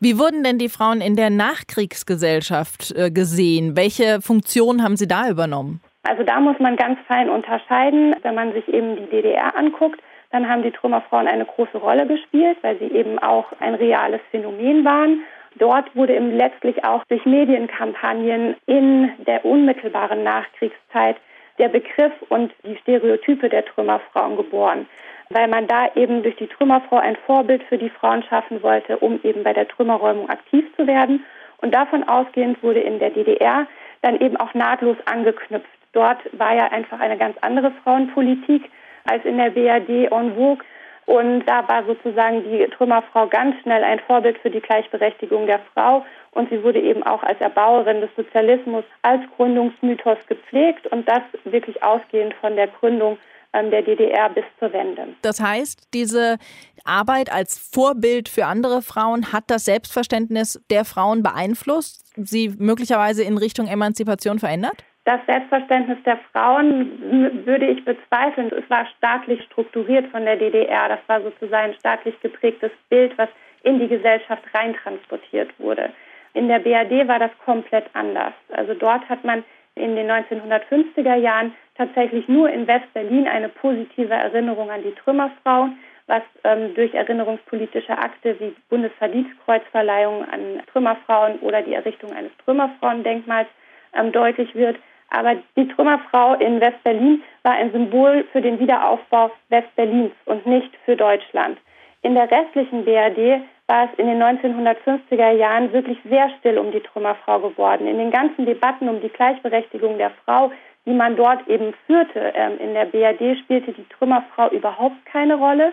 Wie 0.00 0.18
wurden 0.18 0.44
denn 0.44 0.58
die 0.58 0.68
Frauen 0.68 1.00
in 1.00 1.16
der 1.16 1.30
Nachkriegsgesellschaft 1.30 2.92
äh, 2.94 3.10
gesehen? 3.10 3.76
Welche 3.76 4.20
Funktion 4.20 4.82
haben 4.82 4.96
sie 4.96 5.08
da 5.08 5.30
übernommen? 5.30 5.80
Also 6.02 6.22
da 6.24 6.40
muss 6.40 6.58
man 6.58 6.76
ganz 6.76 6.98
fein 7.08 7.30
unterscheiden, 7.30 8.14
wenn 8.22 8.34
man 8.34 8.52
sich 8.52 8.68
eben 8.68 8.96
die 8.96 9.06
DDR 9.06 9.56
anguckt 9.56 10.00
dann 10.30 10.48
haben 10.48 10.62
die 10.62 10.70
Trümmerfrauen 10.70 11.26
eine 11.26 11.44
große 11.44 11.78
Rolle 11.78 12.06
gespielt, 12.06 12.56
weil 12.62 12.78
sie 12.78 12.86
eben 12.86 13.18
auch 13.18 13.46
ein 13.58 13.74
reales 13.74 14.20
Phänomen 14.30 14.84
waren. 14.84 15.24
Dort 15.56 15.94
wurde 15.96 16.14
eben 16.14 16.36
letztlich 16.36 16.84
auch 16.84 17.04
durch 17.04 17.24
Medienkampagnen 17.24 18.56
in 18.66 19.10
der 19.26 19.44
unmittelbaren 19.44 20.22
Nachkriegszeit 20.22 21.16
der 21.58 21.68
Begriff 21.68 22.12
und 22.28 22.52
die 22.64 22.76
Stereotype 22.76 23.48
der 23.48 23.64
Trümmerfrauen 23.64 24.36
geboren, 24.36 24.88
weil 25.28 25.48
man 25.48 25.66
da 25.66 25.88
eben 25.94 26.22
durch 26.22 26.36
die 26.36 26.46
Trümmerfrau 26.46 26.96
ein 26.96 27.16
Vorbild 27.26 27.62
für 27.64 27.78
die 27.78 27.90
Frauen 27.90 28.22
schaffen 28.22 28.62
wollte, 28.62 28.96
um 28.98 29.20
eben 29.22 29.42
bei 29.42 29.52
der 29.52 29.68
Trümmerräumung 29.68 30.28
aktiv 30.30 30.64
zu 30.76 30.86
werden. 30.86 31.24
Und 31.58 31.74
davon 31.74 32.08
ausgehend 32.08 32.62
wurde 32.62 32.80
in 32.80 32.98
der 32.98 33.10
DDR 33.10 33.66
dann 34.02 34.18
eben 34.20 34.36
auch 34.38 34.54
nahtlos 34.54 34.96
angeknüpft. 35.04 35.68
Dort 35.92 36.18
war 36.32 36.54
ja 36.54 36.68
einfach 36.68 37.00
eine 37.00 37.18
ganz 37.18 37.36
andere 37.42 37.72
Frauenpolitik 37.82 38.70
als 39.04 39.24
in 39.24 39.36
der 39.36 39.50
BRD 39.50 40.10
en 40.10 40.34
vogue. 40.34 40.64
Und 41.10 41.44
da 41.44 41.66
war 41.66 41.84
sozusagen 41.86 42.44
die 42.44 42.64
Trümmerfrau 42.68 43.26
ganz 43.26 43.60
schnell 43.62 43.82
ein 43.82 43.98
Vorbild 44.06 44.38
für 44.38 44.48
die 44.48 44.60
Gleichberechtigung 44.60 45.44
der 45.48 45.58
Frau. 45.74 46.04
Und 46.30 46.48
sie 46.50 46.62
wurde 46.62 46.80
eben 46.80 47.02
auch 47.02 47.24
als 47.24 47.40
Erbauerin 47.40 48.00
des 48.00 48.10
Sozialismus 48.14 48.84
als 49.02 49.20
Gründungsmythos 49.34 50.18
gepflegt 50.28 50.86
und 50.86 51.08
das 51.08 51.22
wirklich 51.42 51.82
ausgehend 51.82 52.32
von 52.34 52.54
der 52.54 52.68
Gründung 52.68 53.18
ähm, 53.52 53.72
der 53.72 53.82
DDR 53.82 54.28
bis 54.28 54.44
zur 54.60 54.72
Wende. 54.72 55.08
Das 55.22 55.40
heißt, 55.40 55.88
diese 55.92 56.38
Arbeit 56.84 57.32
als 57.32 57.58
Vorbild 57.58 58.28
für 58.28 58.46
andere 58.46 58.80
Frauen 58.80 59.32
hat 59.32 59.44
das 59.48 59.64
Selbstverständnis 59.64 60.62
der 60.70 60.84
Frauen 60.84 61.24
beeinflusst, 61.24 62.04
sie 62.14 62.54
möglicherweise 62.56 63.24
in 63.24 63.36
Richtung 63.36 63.66
Emanzipation 63.66 64.38
verändert? 64.38 64.84
Das 65.04 65.20
Selbstverständnis 65.26 65.98
der 66.04 66.18
Frauen 66.30 67.44
würde 67.46 67.66
ich 67.66 67.84
bezweifeln. 67.84 68.52
Es 68.52 68.68
war 68.68 68.86
staatlich 68.98 69.42
strukturiert 69.44 70.06
von 70.08 70.24
der 70.24 70.36
DDR. 70.36 70.88
Das 70.88 71.00
war 71.06 71.22
sozusagen 71.22 71.72
ein 71.72 71.78
staatlich 71.78 72.20
geprägtes 72.20 72.70
Bild, 72.90 73.16
was 73.16 73.28
in 73.62 73.78
die 73.78 73.88
Gesellschaft 73.88 74.42
reintransportiert 74.54 75.50
wurde. 75.58 75.90
In 76.34 76.48
der 76.48 76.60
BRD 76.60 77.08
war 77.08 77.18
das 77.18 77.30
komplett 77.44 77.86
anders. 77.94 78.34
Also 78.52 78.74
dort 78.74 79.08
hat 79.08 79.24
man 79.24 79.42
in 79.74 79.96
den 79.96 80.10
1950er 80.10 81.16
Jahren 81.16 81.54
tatsächlich 81.76 82.28
nur 82.28 82.50
in 82.50 82.66
West-Berlin 82.66 83.26
eine 83.26 83.48
positive 83.48 84.12
Erinnerung 84.12 84.70
an 84.70 84.82
die 84.82 84.94
Trümmerfrauen, 84.94 85.78
was 86.06 86.22
ähm, 86.44 86.74
durch 86.74 86.92
erinnerungspolitische 86.92 87.96
Akte 87.96 88.38
wie 88.38 88.54
Bundesverdienstkreuzverleihung 88.68 90.24
an 90.28 90.62
Trümmerfrauen 90.70 91.38
oder 91.40 91.62
die 91.62 91.74
Errichtung 91.74 92.12
eines 92.12 92.32
Trümmerfrauendenkmals 92.44 93.48
ähm, 93.94 94.12
deutlich 94.12 94.54
wird. 94.54 94.76
Aber 95.10 95.36
die 95.56 95.68
Trümmerfrau 95.68 96.34
in 96.34 96.60
West-Berlin 96.60 97.22
war 97.42 97.52
ein 97.52 97.72
Symbol 97.72 98.24
für 98.32 98.40
den 98.40 98.58
Wiederaufbau 98.58 99.30
West-Berlins 99.48 100.12
und 100.26 100.46
nicht 100.46 100.70
für 100.84 100.96
Deutschland. 100.96 101.58
In 102.02 102.14
der 102.14 102.30
restlichen 102.30 102.84
BRD 102.84 103.42
war 103.66 103.84
es 103.84 103.98
in 103.98 104.06
den 104.06 104.22
1950er 104.22 105.30
Jahren 105.32 105.72
wirklich 105.72 105.98
sehr 106.08 106.30
still 106.38 106.58
um 106.58 106.72
die 106.72 106.80
Trümmerfrau 106.80 107.38
geworden. 107.40 107.86
In 107.86 107.98
den 107.98 108.10
ganzen 108.10 108.46
Debatten 108.46 108.88
um 108.88 109.00
die 109.00 109.08
Gleichberechtigung 109.08 109.98
der 109.98 110.10
Frau, 110.24 110.50
die 110.86 110.92
man 110.92 111.16
dort 111.16 111.46
eben 111.46 111.74
führte, 111.86 112.32
ähm, 112.34 112.58
in 112.58 112.74
der 112.74 112.86
BRD 112.86 113.38
spielte 113.38 113.72
die 113.72 113.86
Trümmerfrau 113.88 114.48
überhaupt 114.50 115.04
keine 115.06 115.34
Rolle. 115.34 115.72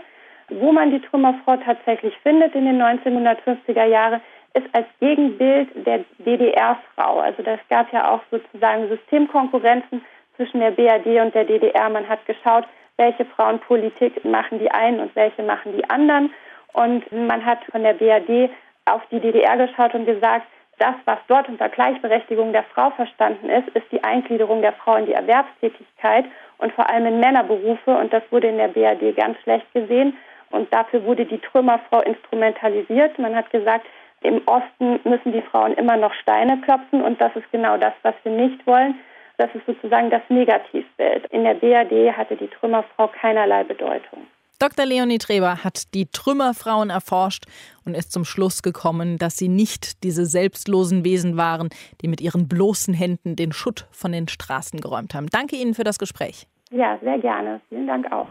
Wo 0.50 0.72
man 0.72 0.92
die 0.92 1.02
Trümmerfrau 1.02 1.58
tatsächlich 1.58 2.16
findet 2.24 2.56
in 2.56 2.66
den 2.66 2.82
1950er 2.82 3.86
Jahren, 3.86 4.22
ist 4.58 4.68
als 4.74 4.88
Gegenbild 5.00 5.70
der 5.86 6.04
DDR-Frau. 6.20 7.20
Also 7.20 7.44
das 7.44 7.60
gab 7.70 7.92
ja 7.94 8.12
auch 8.12 8.22
sozusagen 8.32 8.90
Systemkonkurrenzen 8.90 10.04
zwischen 10.36 10.60
der 10.60 10.72
BRD 10.72 11.22
und 11.22 11.36
der 11.36 11.46
DDR. 11.46 11.90
Man 11.90 12.08
hat 12.08 12.26
geschaut, 12.26 12.66
welche 12.98 13.26
Frauenpolitik 13.26 14.26
machen 14.26 14.60
die 14.60 14.72
einen 14.72 15.00
und 15.00 15.16
welche 15.16 15.44
machen 15.44 15.74
die 15.76 15.90
anderen. 15.90 16.32
Und 16.74 17.12
man 17.12 17.46
hat 17.46 17.60
von 17.72 17.84
der 17.84 17.94
BRD 17.94 18.50
auf 18.86 19.02
die 19.12 19.20
DDR 19.20 19.58
geschaut 19.58 19.94
und 19.94 20.06
gesagt, 20.06 20.48
das, 20.80 20.96
was 21.06 21.18
dort 21.28 21.50
unter 21.50 21.70
Gleichberechtigung 21.70 22.54
der 22.54 22.64
Frau 22.64 22.92
verstanden 22.92 23.50
ist, 23.50 23.68
ist 23.70 23.92
die 23.92 24.04
Eingliederung 24.04 24.62
der 24.62 24.74
Frau 24.74 24.96
in 24.96 25.08
die 25.08 25.14
Erwerbstätigkeit 25.14 26.26
und 26.60 26.72
vor 26.74 26.90
allem 26.90 27.08
in 27.08 27.20
Männerberufe. 27.20 27.98
Und 27.98 28.14
das 28.14 28.24
wurde 28.30 28.48
in 28.48 28.58
der 28.58 28.68
BRD 28.68 29.16
ganz 29.16 29.40
schlecht 29.40 29.72
gesehen. 29.74 30.16
Und 30.50 30.72
dafür 30.72 31.04
wurde 31.04 31.26
die 31.26 31.40
Trümmerfrau 31.40 32.02
instrumentalisiert. 32.02 33.18
Man 33.20 33.36
hat 33.36 33.50
gesagt, 33.50 33.86
im 34.22 34.42
Osten 34.46 35.00
müssen 35.04 35.32
die 35.32 35.42
Frauen 35.42 35.74
immer 35.74 35.98
noch 35.98 36.14
Steine 36.14 36.60
klopfen 36.62 37.02
und 37.02 37.20
das 37.22 37.36
ist 37.36 37.50
genau 37.52 37.78
das, 37.78 37.94
was 38.02 38.16
wir 38.24 38.32
nicht 38.32 38.66
wollen. 38.66 38.96
Das 39.38 39.50
ist 39.54 39.66
sozusagen 39.68 40.10
das 40.10 40.24
Negativbild. 40.30 41.28
In 41.28 41.44
der 41.44 41.54
BRD 41.54 42.18
hatte 42.18 42.36
die 42.36 42.48
Trümmerfrau 42.48 43.08
keinerlei 43.08 43.64
Bedeutung. 43.64 44.26
Dr. 44.60 44.88
Leonie 44.88 45.20
Treber 45.20 45.64
hat 45.64 45.94
die 45.94 46.08
Trümmerfrauen 46.08 46.90
erforscht 46.90 47.46
und 47.86 47.96
ist 47.96 48.12
zum 48.12 48.26
Schluss 48.26 48.64
gekommen, 48.64 49.20
dass 49.20 49.38
sie 49.38 49.50
nicht 49.50 50.04
diese 50.04 50.26
selbstlosen 50.26 51.06
Wesen 51.06 51.38
waren, 51.38 51.70
die 52.02 52.08
mit 52.08 52.22
ihren 52.22 52.48
bloßen 52.48 52.96
Händen 52.96 53.36
den 53.36 53.52
Schutt 53.52 53.86
von 53.92 54.12
den 54.12 54.28
Straßen 54.28 54.82
geräumt 54.82 55.14
haben. 55.14 55.28
Danke 55.28 55.56
Ihnen 55.58 55.76
für 55.76 55.84
das 55.84 56.00
Gespräch. 56.00 56.48
Ja, 56.72 56.98
sehr 57.04 57.20
gerne. 57.20 57.62
Vielen 57.70 57.86
Dank 57.86 58.12
auch. 58.12 58.28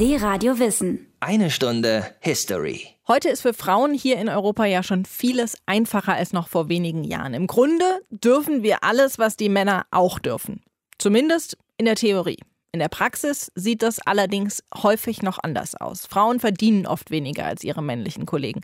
D-Radio 0.00 0.58
Wissen. 0.58 1.12
Eine 1.20 1.50
Stunde 1.50 2.06
History. 2.20 2.86
Heute 3.06 3.28
ist 3.28 3.42
für 3.42 3.52
Frauen 3.52 3.92
hier 3.92 4.16
in 4.16 4.30
Europa 4.30 4.64
ja 4.64 4.82
schon 4.82 5.04
vieles 5.04 5.58
einfacher 5.66 6.14
als 6.14 6.32
noch 6.32 6.48
vor 6.48 6.70
wenigen 6.70 7.04
Jahren. 7.04 7.34
Im 7.34 7.46
Grunde 7.46 7.84
dürfen 8.08 8.62
wir 8.62 8.82
alles, 8.82 9.18
was 9.18 9.36
die 9.36 9.50
Männer 9.50 9.84
auch 9.90 10.18
dürfen. 10.18 10.62
Zumindest 10.96 11.58
in 11.76 11.84
der 11.84 11.96
Theorie. 11.96 12.38
In 12.72 12.80
der 12.80 12.88
Praxis 12.88 13.52
sieht 13.54 13.82
das 13.82 14.00
allerdings 14.00 14.64
häufig 14.74 15.20
noch 15.20 15.38
anders 15.42 15.74
aus. 15.74 16.06
Frauen 16.06 16.40
verdienen 16.40 16.86
oft 16.86 17.10
weniger 17.10 17.44
als 17.44 17.62
ihre 17.62 17.82
männlichen 17.82 18.24
Kollegen. 18.24 18.62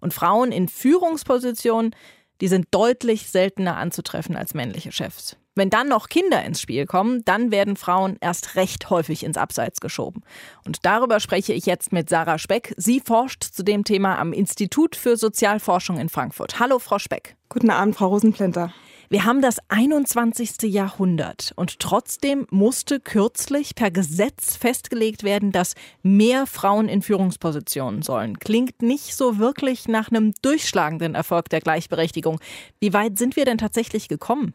Und 0.00 0.14
Frauen 0.14 0.50
in 0.50 0.66
Führungspositionen, 0.66 1.94
die 2.40 2.48
sind 2.48 2.68
deutlich 2.70 3.26
seltener 3.26 3.76
anzutreffen 3.76 4.34
als 4.34 4.54
männliche 4.54 4.92
Chefs. 4.92 5.36
Wenn 5.60 5.68
dann 5.68 5.88
noch 5.88 6.08
Kinder 6.08 6.42
ins 6.42 6.62
Spiel 6.62 6.86
kommen, 6.86 7.22
dann 7.26 7.50
werden 7.50 7.76
Frauen 7.76 8.16
erst 8.22 8.56
recht 8.56 8.88
häufig 8.88 9.22
ins 9.22 9.36
Abseits 9.36 9.82
geschoben. 9.82 10.22
Und 10.64 10.86
darüber 10.86 11.20
spreche 11.20 11.52
ich 11.52 11.66
jetzt 11.66 11.92
mit 11.92 12.08
Sarah 12.08 12.38
Speck. 12.38 12.72
Sie 12.78 12.98
forscht 12.98 13.44
zu 13.44 13.62
dem 13.62 13.84
Thema 13.84 14.18
am 14.18 14.32
Institut 14.32 14.96
für 14.96 15.18
Sozialforschung 15.18 15.98
in 15.98 16.08
Frankfurt. 16.08 16.58
Hallo, 16.60 16.78
Frau 16.78 16.98
Speck. 16.98 17.36
Guten 17.50 17.68
Abend, 17.68 17.94
Frau 17.94 18.06
Rosenplinter. 18.06 18.72
Wir 19.10 19.26
haben 19.26 19.42
das 19.42 19.58
21. 19.68 20.62
Jahrhundert 20.62 21.52
und 21.56 21.78
trotzdem 21.78 22.46
musste 22.50 22.98
kürzlich 22.98 23.74
per 23.74 23.90
Gesetz 23.90 24.56
festgelegt 24.56 25.24
werden, 25.24 25.52
dass 25.52 25.74
mehr 26.02 26.46
Frauen 26.46 26.88
in 26.88 27.02
Führungspositionen 27.02 28.00
sollen. 28.00 28.38
Klingt 28.38 28.80
nicht 28.80 29.14
so 29.14 29.36
wirklich 29.36 29.88
nach 29.88 30.10
einem 30.10 30.32
durchschlagenden 30.40 31.14
Erfolg 31.14 31.50
der 31.50 31.60
Gleichberechtigung. 31.60 32.40
Wie 32.78 32.94
weit 32.94 33.18
sind 33.18 33.36
wir 33.36 33.44
denn 33.44 33.58
tatsächlich 33.58 34.08
gekommen? 34.08 34.54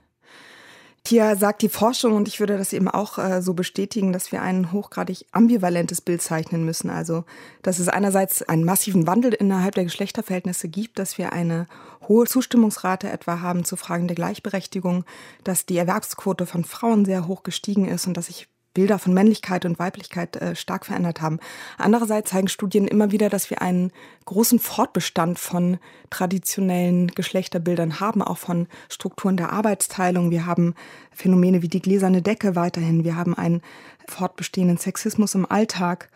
Hier 1.08 1.36
sagt 1.36 1.62
die 1.62 1.70
Forschung, 1.70 2.14
und 2.14 2.28
ich 2.28 2.40
würde 2.40 2.58
das 2.58 2.74
eben 2.74 2.88
auch 2.88 3.20
äh, 3.20 3.40
so 3.44 3.54
bestätigen, 3.54 4.12
dass 4.12 4.32
wir 4.32 4.42
ein 4.42 4.72
hochgradig 4.72 5.28
ambivalentes 5.32 6.02
Bild 6.02 6.24
zeichnen 6.24 6.66
müssen. 6.66 6.90
Also, 6.90 7.26
dass 7.62 7.78
es 7.78 7.90
einerseits 7.90 8.42
einen 8.42 8.64
massiven 8.64 9.06
Wandel 9.06 9.32
innerhalb 9.34 9.76
der 9.76 9.84
Geschlechterverhältnisse 9.84 10.68
gibt, 10.68 10.98
dass 10.98 11.20
wir 11.20 11.32
eine 11.32 11.68
hohe 12.08 12.26
Zustimmungsrate 12.26 13.12
etwa 13.12 13.42
haben 13.42 13.66
zu 13.66 13.76
Fragen 13.76 14.08
der 14.08 14.16
Gleichberechtigung, 14.16 15.06
dass 15.44 15.68
die 15.68 15.78
Erwerbsquote 15.78 16.48
von 16.48 16.64
Frauen 16.64 17.06
sehr 17.06 17.28
hoch 17.28 17.44
gestiegen 17.44 17.88
ist 17.88 18.08
und 18.08 18.18
dass 18.18 18.26
sich 18.26 18.48
Bilder 18.76 19.00
von 19.00 19.16
Männlichkeit 19.16 19.66
und 19.66 19.80
Weiblichkeit 19.80 20.36
äh, 20.36 20.56
stark 20.56 20.86
verändert 20.86 21.22
haben. 21.22 21.40
Andererseits 21.80 22.30
zeigen 22.30 22.48
Studien 22.48 22.88
immer 22.88 23.12
wieder, 23.12 23.30
dass 23.30 23.50
wir 23.50 23.64
einen 23.64 23.92
großen 24.26 24.60
Fortbestand 24.60 25.40
von 25.40 25.80
traditionellen 26.12 27.08
Geschlechterbildern 27.08 28.00
haben, 28.00 28.22
auch 28.22 28.38
von 28.38 28.68
Strukturen 28.90 29.38
der 29.38 29.52
Arbeitsteilung. 29.52 30.30
Wir 30.30 30.46
haben 30.46 30.76
Phänomene 31.12 31.64
wie 31.64 31.70
die 31.70 31.82
gläserne 31.82 32.22
Decke 32.22 32.56
weiterhin. 32.56 33.04
Wir 33.04 33.16
haben 33.16 33.34
einen 33.34 33.64
fortbestehenden 34.08 34.78
Sexismus 34.78 35.34
im 35.34 35.50
Alltag 35.50 36.10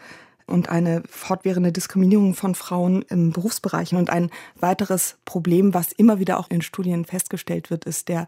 und 0.45 0.69
eine 0.69 1.03
fortwährende 1.09 1.71
Diskriminierung 1.71 2.33
von 2.33 2.55
Frauen 2.55 3.03
im 3.03 3.31
Berufsbereich. 3.31 3.93
Und 3.93 4.09
ein 4.09 4.29
weiteres 4.59 5.17
Problem, 5.23 5.73
was 5.73 5.91
immer 5.91 6.19
wieder 6.19 6.39
auch 6.39 6.49
in 6.49 6.61
Studien 6.61 7.05
festgestellt 7.05 7.69
wird, 7.69 7.85
ist 7.85 8.09
der 8.09 8.27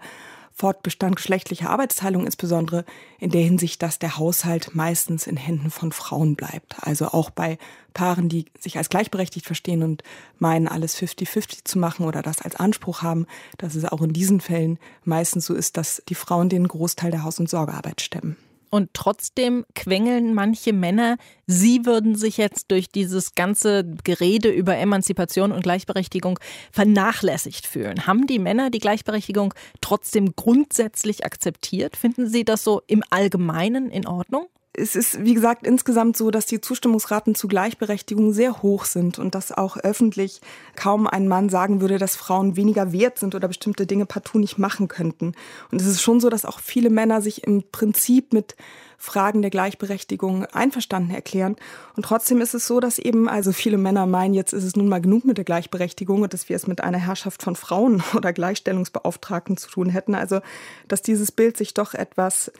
Fortbestand 0.53 1.15
geschlechtlicher 1.15 1.69
Arbeitsteilung, 1.69 2.25
insbesondere 2.25 2.85
in 3.19 3.31
der 3.31 3.41
Hinsicht, 3.41 3.81
dass 3.81 3.99
der 3.99 4.17
Haushalt 4.17 4.75
meistens 4.75 5.27
in 5.27 5.37
Händen 5.37 5.71
von 5.71 5.91
Frauen 5.91 6.35
bleibt. 6.35 6.75
Also 6.81 7.07
auch 7.07 7.29
bei 7.29 7.57
Paaren, 7.93 8.29
die 8.29 8.45
sich 8.59 8.77
als 8.77 8.89
gleichberechtigt 8.89 9.45
verstehen 9.45 9.83
und 9.83 10.03
meinen, 10.37 10.67
alles 10.67 10.97
50-50 10.97 11.65
zu 11.65 11.79
machen 11.79 12.05
oder 12.05 12.21
das 12.21 12.41
als 12.41 12.55
Anspruch 12.55 13.01
haben, 13.01 13.25
dass 13.57 13.75
es 13.75 13.85
auch 13.85 14.01
in 14.01 14.13
diesen 14.13 14.41
Fällen 14.41 14.79
meistens 15.03 15.45
so 15.45 15.53
ist, 15.53 15.77
dass 15.77 16.01
die 16.07 16.15
Frauen 16.15 16.49
den 16.49 16.67
Großteil 16.67 17.11
der 17.11 17.23
Haus- 17.23 17.39
und 17.39 17.49
Sorgearbeit 17.49 18.01
stemmen. 18.01 18.37
Und 18.73 18.91
trotzdem 18.93 19.65
quengeln 19.75 20.33
manche 20.33 20.71
Männer, 20.71 21.17
sie 21.45 21.85
würden 21.85 22.15
sich 22.15 22.37
jetzt 22.37 22.71
durch 22.71 22.87
dieses 22.89 23.35
ganze 23.35 23.83
Gerede 24.05 24.49
über 24.49 24.77
Emanzipation 24.77 25.51
und 25.51 25.61
Gleichberechtigung 25.61 26.39
vernachlässigt 26.71 27.67
fühlen. 27.67 28.07
Haben 28.07 28.27
die 28.27 28.39
Männer 28.39 28.69
die 28.69 28.79
Gleichberechtigung 28.79 29.53
trotzdem 29.81 30.37
grundsätzlich 30.37 31.25
akzeptiert? 31.25 31.97
Finden 31.97 32.29
Sie 32.29 32.45
das 32.45 32.63
so 32.63 32.81
im 32.87 33.03
Allgemeinen 33.09 33.91
in 33.91 34.07
Ordnung? 34.07 34.47
Es 34.73 34.95
ist, 34.95 35.23
wie 35.23 35.33
gesagt, 35.33 35.67
insgesamt 35.67 36.15
so, 36.15 36.31
dass 36.31 36.45
die 36.45 36.61
Zustimmungsraten 36.61 37.35
zu 37.35 37.49
Gleichberechtigung 37.49 38.31
sehr 38.31 38.61
hoch 38.61 38.85
sind 38.85 39.19
und 39.19 39.35
dass 39.35 39.51
auch 39.51 39.75
öffentlich 39.75 40.39
kaum 40.75 41.07
ein 41.07 41.27
Mann 41.27 41.49
sagen 41.49 41.81
würde, 41.81 41.97
dass 41.97 42.15
Frauen 42.15 42.55
weniger 42.55 42.93
wert 42.93 43.19
sind 43.19 43.35
oder 43.35 43.49
bestimmte 43.49 43.85
Dinge 43.85 44.05
partout 44.05 44.39
nicht 44.39 44.57
machen 44.57 44.87
könnten. 44.87 45.33
Und 45.71 45.81
es 45.81 45.87
ist 45.87 46.01
schon 46.01 46.21
so, 46.21 46.29
dass 46.29 46.45
auch 46.45 46.61
viele 46.61 46.89
Männer 46.89 47.21
sich 47.21 47.43
im 47.43 47.63
Prinzip 47.69 48.31
mit 48.31 48.55
Fragen 48.97 49.41
der 49.41 49.51
Gleichberechtigung 49.51 50.45
einverstanden 50.45 51.13
erklären. 51.13 51.57
Und 51.97 52.05
trotzdem 52.05 52.39
ist 52.39 52.53
es 52.53 52.65
so, 52.65 52.79
dass 52.79 52.97
eben 52.97 53.27
also 53.27 53.51
viele 53.51 53.77
Männer 53.77 54.05
meinen, 54.05 54.35
jetzt 54.35 54.53
ist 54.53 54.63
es 54.63 54.77
nun 54.77 54.87
mal 54.87 55.01
genug 55.01 55.25
mit 55.25 55.37
der 55.37 55.43
Gleichberechtigung 55.43 56.21
und 56.21 56.33
dass 56.33 56.47
wir 56.47 56.55
es 56.55 56.67
mit 56.67 56.81
einer 56.81 56.99
Herrschaft 56.99 57.43
von 57.43 57.57
Frauen 57.57 58.03
oder 58.15 58.31
Gleichstellungsbeauftragten 58.31 59.57
zu 59.57 59.69
tun 59.69 59.89
hätten. 59.89 60.15
Also, 60.15 60.39
dass 60.87 61.01
dieses 61.01 61.33
Bild 61.33 61.57
sich 61.57 61.73
doch 61.73 61.93
etwas 61.93 62.51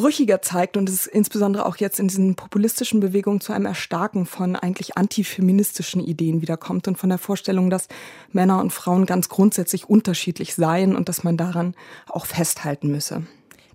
brüchiger 0.00 0.40
zeigt 0.40 0.78
und 0.78 0.88
es 0.88 1.06
insbesondere 1.06 1.66
auch 1.66 1.76
jetzt 1.76 2.00
in 2.00 2.08
diesen 2.08 2.34
populistischen 2.34 3.00
Bewegungen 3.00 3.42
zu 3.42 3.52
einem 3.52 3.66
Erstarken 3.66 4.24
von 4.24 4.56
eigentlich 4.56 4.96
antifeministischen 4.96 6.00
Ideen 6.00 6.40
wiederkommt 6.40 6.88
und 6.88 6.96
von 6.96 7.10
der 7.10 7.18
Vorstellung, 7.18 7.68
dass 7.68 7.86
Männer 8.32 8.60
und 8.60 8.72
Frauen 8.72 9.04
ganz 9.04 9.28
grundsätzlich 9.28 9.90
unterschiedlich 9.90 10.54
seien 10.54 10.96
und 10.96 11.10
dass 11.10 11.22
man 11.22 11.36
daran 11.36 11.74
auch 12.08 12.24
festhalten 12.24 12.90
müsse. 12.90 13.24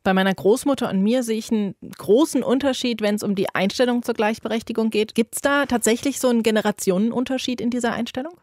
Bei 0.02 0.16
meiner 0.16 0.34
Großmutter 0.34 0.90
und 0.90 1.04
mir 1.04 1.22
sehe 1.22 1.38
ich 1.38 1.52
einen 1.52 1.76
großen 1.96 2.42
Unterschied, 2.42 3.02
wenn 3.02 3.16
es 3.16 3.24
um 3.24 3.36
die 3.36 3.54
Einstellung 3.54 4.02
zur 4.02 4.16
Gleichberechtigung 4.16 4.90
geht. 4.90 5.14
Gibt 5.14 5.36
es 5.36 5.42
da 5.42 5.68
tatsächlich 5.68 6.20
so 6.20 6.30
einen 6.30 6.42
Generationenunterschied 6.42 7.62
in 7.62 7.70
dieser 7.70 7.94
Einstellung? 7.94 8.34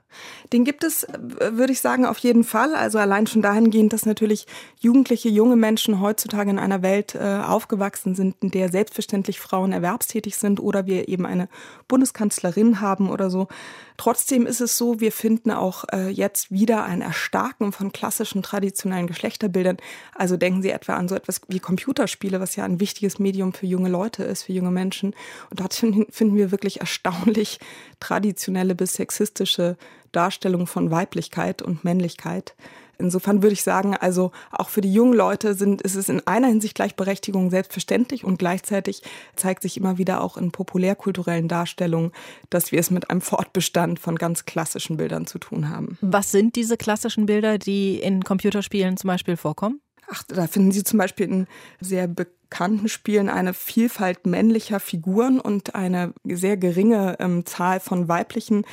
Den 0.53 0.65
gibt 0.65 0.85
es, 0.85 1.07
würde 1.11 1.73
ich 1.73 1.81
sagen, 1.81 2.07
auf 2.07 2.19
jeden 2.19 2.45
Fall. 2.45 2.75
Also 2.75 2.99
allein 2.99 3.27
schon 3.27 3.43
dahingehend, 3.43 3.93
dass 3.93 4.07
natürlich 4.07 4.47
jugendliche, 4.81 5.29
junge 5.29 5.57
Menschen 5.57 6.01
heutzutage 6.01 6.51
in 6.51 6.59
einer 6.59 6.83
Welt 6.83 7.15
äh, 7.15 7.41
aufgewachsen 7.45 8.15
sind, 8.15 8.37
in 8.41 8.51
der 8.51 8.71
selbstverständlich 8.71 9.41
Frauen 9.41 9.73
erwerbstätig 9.73 10.37
sind 10.37 10.61
oder 10.61 10.87
wir 10.87 11.09
eben 11.09 11.27
eine 11.27 11.49
Bundeskanzlerin 11.89 12.81
haben 12.81 13.11
oder 13.11 13.31
so. 13.31 13.49
Trotzdem 13.97 14.47
ist 14.47 14.61
es 14.61 14.77
so, 14.77 15.01
wir 15.01 15.13
finden 15.13 15.51
auch 15.51 15.85
äh, 15.93 16.09
jetzt 16.09 16.51
wieder 16.51 16.85
ein 16.85 17.03
Erstarken 17.03 17.73
von 17.73 17.93
klassischen 17.93 18.43
traditionellen 18.43 19.07
Geschlechterbildern. 19.07 19.77
Also 20.15 20.37
denken 20.37 20.63
Sie 20.63 20.71
etwa 20.71 20.95
an 20.95 21.09
so 21.09 21.15
etwas 21.15 21.41
wie 21.49 21.61
Computerspiele, 21.61 22.41
was 22.41 22.57
ja 22.57 22.65
ein 22.65 22.81
wichtiges 22.81 23.19
Medium 23.19 23.53
für 23.53 23.67
junge 23.67 23.89
Leute 23.89 24.25
ist, 24.25 24.45
für 24.45 24.53
junge 24.53 24.71
Menschen. 24.71 25.15
Und 25.51 25.61
dort 25.61 25.75
finden 26.11 26.37
wir 26.37 26.51
wirklich 26.51 26.81
erstaunlich 26.81 27.61
traditionelle 28.01 28.75
bis 28.75 28.95
sexistische 28.95 29.77
Darstellung 30.13 30.67
von 30.67 30.91
Weiblichkeit 30.91 31.63
und 31.63 31.85
Männlichkeit. 31.85 32.55
Insofern 32.99 33.43
würde 33.43 33.55
ich 33.55 33.65
sagen, 33.65 33.97
also 33.97 34.31
auch 34.53 34.69
für 34.69 34.81
die 34.81 34.93
jungen 34.93 35.15
Leute 35.15 35.55
sind, 35.55 35.83
ist 35.83 35.97
es 35.97 36.09
in 36.09 36.25
einer 36.27 36.47
Hinsicht 36.47 36.77
Gleichberechtigung 36.77 37.51
selbstverständlich 37.51 38.23
und 38.23 38.39
gleichzeitig 38.39 39.03
zeigt 39.35 39.63
sich 39.63 39.77
immer 39.77 39.99
wieder 39.99 40.23
auch 40.23 40.37
in 40.37 40.53
populärkulturellen 40.53 41.49
Darstellungen, 41.49 42.13
dass 42.49 42.71
wir 42.71 42.79
es 42.79 42.91
mit 42.91 43.11
einem 43.11 43.21
Fortbestand 43.21 43.99
von 43.99 44.17
ganz 44.17 44.45
klassischen 44.45 44.99
Bildern 44.99 45.27
zu 45.27 45.39
tun 45.39 45.69
haben. 45.69 45.99
Was 46.01 46.31
sind 46.31 46.55
diese 46.55 46.77
klassischen 46.77 47.27
Bilder, 47.27 47.59
die 47.59 47.99
in 47.99 48.23
Computerspielen 48.23 48.97
zum 48.97 49.09
Beispiel 49.09 49.37
vorkommen? 49.37 49.81
Ach, 50.09 50.23
da 50.29 50.47
finden 50.47 50.73
Sie 50.73 50.85
zum 50.85 50.99
Beispiel 50.99 51.27
in 51.27 51.47
sehr 51.81 52.07
bekannten 52.07 52.89
Spielen 52.89 53.31
eine 53.31 53.55
Vielfalt 53.55 54.27
männlicher 54.27 54.79
Figuren 54.79 55.41
und 55.41 55.75
eine 55.75 56.13
sehr 56.25 56.57
geringe 56.57 57.17
ähm, 57.19 57.47
Zahl 57.47 57.81
von 57.81 58.09
weiblichen 58.09 58.65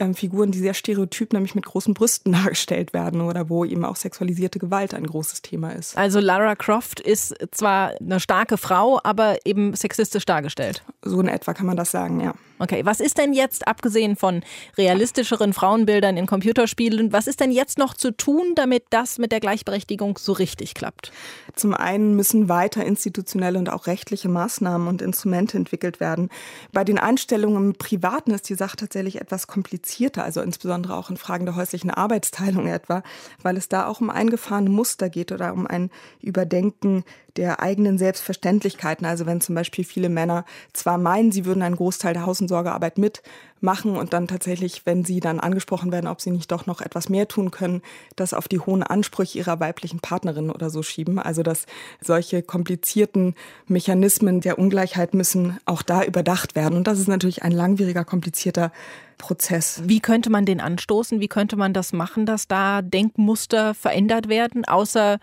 ähm, 0.00 0.14
Figuren, 0.14 0.50
die 0.50 0.58
sehr 0.58 0.74
stereotyp, 0.74 1.32
nämlich 1.32 1.54
mit 1.54 1.66
großen 1.66 1.94
Brüsten 1.94 2.32
dargestellt 2.44 2.92
werden 2.92 3.20
oder 3.20 3.48
wo 3.48 3.64
eben 3.64 3.84
auch 3.84 3.96
sexualisierte 3.96 4.58
Gewalt 4.58 4.94
ein 4.94 5.06
großes 5.06 5.42
Thema 5.42 5.70
ist. 5.70 5.96
Also 5.96 6.20
Lara 6.20 6.54
Croft 6.54 7.00
ist 7.00 7.34
zwar 7.52 7.92
eine 8.00 8.20
starke 8.20 8.56
Frau, 8.56 9.00
aber 9.02 9.38
eben 9.44 9.74
sexistisch 9.74 10.24
dargestellt. 10.24 10.82
So 11.02 11.20
in 11.20 11.28
etwa 11.28 11.54
kann 11.54 11.66
man 11.66 11.76
das 11.76 11.90
sagen, 11.90 12.20
ja. 12.20 12.34
Okay, 12.64 12.80
was 12.86 13.00
ist 13.00 13.18
denn 13.18 13.34
jetzt, 13.34 13.68
abgesehen 13.68 14.16
von 14.16 14.42
realistischeren 14.78 15.52
Frauenbildern 15.52 16.16
in 16.16 16.24
Computerspielen, 16.24 17.12
was 17.12 17.26
ist 17.26 17.40
denn 17.40 17.52
jetzt 17.52 17.76
noch 17.76 17.92
zu 17.92 18.10
tun, 18.10 18.54
damit 18.54 18.84
das 18.88 19.18
mit 19.18 19.32
der 19.32 19.40
Gleichberechtigung 19.40 20.16
so 20.16 20.32
richtig 20.32 20.72
klappt? 20.72 21.12
Zum 21.54 21.74
einen 21.74 22.16
müssen 22.16 22.48
weiter 22.48 22.82
institutionelle 22.82 23.58
und 23.58 23.68
auch 23.68 23.86
rechtliche 23.86 24.30
Maßnahmen 24.30 24.88
und 24.88 25.02
Instrumente 25.02 25.58
entwickelt 25.58 26.00
werden. 26.00 26.30
Bei 26.72 26.84
den 26.84 26.96
Einstellungen 26.96 27.72
im 27.72 27.74
Privaten 27.74 28.30
ist 28.30 28.48
die 28.48 28.54
Sache 28.54 28.78
tatsächlich 28.78 29.20
etwas 29.20 29.46
komplizierter, 29.46 30.24
also 30.24 30.40
insbesondere 30.40 30.96
auch 30.96 31.10
in 31.10 31.18
Fragen 31.18 31.44
der 31.44 31.56
häuslichen 31.56 31.90
Arbeitsteilung 31.90 32.66
etwa, 32.66 33.02
weil 33.42 33.58
es 33.58 33.68
da 33.68 33.86
auch 33.86 34.00
um 34.00 34.08
eingefahrene 34.08 34.70
Muster 34.70 35.10
geht 35.10 35.32
oder 35.32 35.52
um 35.52 35.66
ein 35.66 35.90
Überdenken 36.22 37.04
der 37.36 37.60
eigenen 37.60 37.98
Selbstverständlichkeiten. 37.98 39.06
Also 39.06 39.26
wenn 39.26 39.40
zum 39.40 39.54
Beispiel 39.54 39.84
viele 39.84 40.08
Männer 40.08 40.44
zwar 40.72 40.98
meinen, 40.98 41.32
sie 41.32 41.44
würden 41.44 41.62
einen 41.62 41.76
Großteil 41.76 42.14
der 42.14 42.26
Haus- 42.26 42.40
und 42.40 42.48
Sorgearbeit 42.54 42.98
mitmachen 42.98 43.96
und 43.96 44.12
dann 44.12 44.28
tatsächlich, 44.28 44.86
wenn 44.86 45.04
sie 45.04 45.18
dann 45.18 45.40
angesprochen 45.40 45.90
werden, 45.90 46.06
ob 46.06 46.20
sie 46.20 46.30
nicht 46.30 46.52
doch 46.52 46.66
noch 46.66 46.80
etwas 46.80 47.08
mehr 47.08 47.26
tun 47.26 47.50
können, 47.50 47.82
das 48.14 48.32
auf 48.32 48.46
die 48.46 48.60
hohen 48.60 48.84
Ansprüche 48.84 49.38
ihrer 49.38 49.58
weiblichen 49.58 49.98
Partnerin 49.98 50.50
oder 50.50 50.70
so 50.70 50.84
schieben. 50.84 51.18
Also 51.18 51.42
dass 51.42 51.66
solche 52.00 52.42
komplizierten 52.42 53.34
Mechanismen 53.66 54.40
der 54.40 54.56
Ungleichheit 54.60 55.14
müssen 55.14 55.58
auch 55.64 55.82
da 55.82 56.04
überdacht 56.04 56.54
werden. 56.54 56.76
Und 56.76 56.86
das 56.86 57.00
ist 57.00 57.08
natürlich 57.08 57.42
ein 57.42 57.50
langwieriger, 57.50 58.04
komplizierter 58.04 58.70
Prozess. 59.18 59.82
Wie 59.84 59.98
könnte 59.98 60.30
man 60.30 60.44
den 60.44 60.60
anstoßen? 60.60 61.18
Wie 61.18 61.28
könnte 61.28 61.56
man 61.56 61.72
das 61.72 61.92
machen, 61.92 62.26
dass 62.26 62.46
da 62.46 62.82
Denkmuster 62.82 63.74
verändert 63.74 64.28
werden, 64.28 64.64
außer 64.64 65.18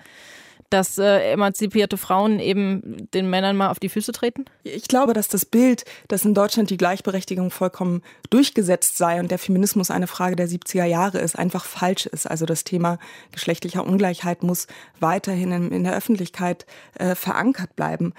dass 0.72 0.98
äh, 0.98 1.32
emanzipierte 1.32 1.98
Frauen 1.98 2.40
eben 2.40 3.08
den 3.14 3.30
Männern 3.30 3.56
mal 3.56 3.70
auf 3.70 3.80
die 3.80 3.90
Füße 3.90 4.12
treten? 4.12 4.46
Ich 4.64 4.88
glaube, 4.88 5.14
dass 5.14 5.28
das 5.28 5.46
Bild, 5.46 5.86
dass 6.08 6.26
in 6.26 6.34
Deutschland 6.34 6.70
die 6.70 6.78
Gleichberechtigung 6.78 7.52
vollkommen 7.52 8.02
durchgesetzt 8.30 8.98
sei 8.98 9.20
und 9.20 9.30
der 9.30 9.40
Feminismus 9.40 9.92
eine 9.92 10.08
Frage 10.08 10.36
der 10.36 10.48
70er 10.48 10.86
Jahre 10.86 11.20
ist, 11.20 11.38
einfach 11.38 11.66
falsch 11.66 12.06
ist. 12.06 12.26
Also 12.26 12.46
das 12.46 12.64
Thema 12.64 12.98
geschlechtlicher 13.32 13.86
Ungleichheit 13.86 14.44
muss 14.44 14.68
weiterhin 15.00 15.52
in, 15.52 15.72
in 15.72 15.84
der 15.84 15.96
Öffentlichkeit 15.96 16.66
äh, 16.96 17.16
verankert 17.16 17.76
bleiben. 17.76 18.14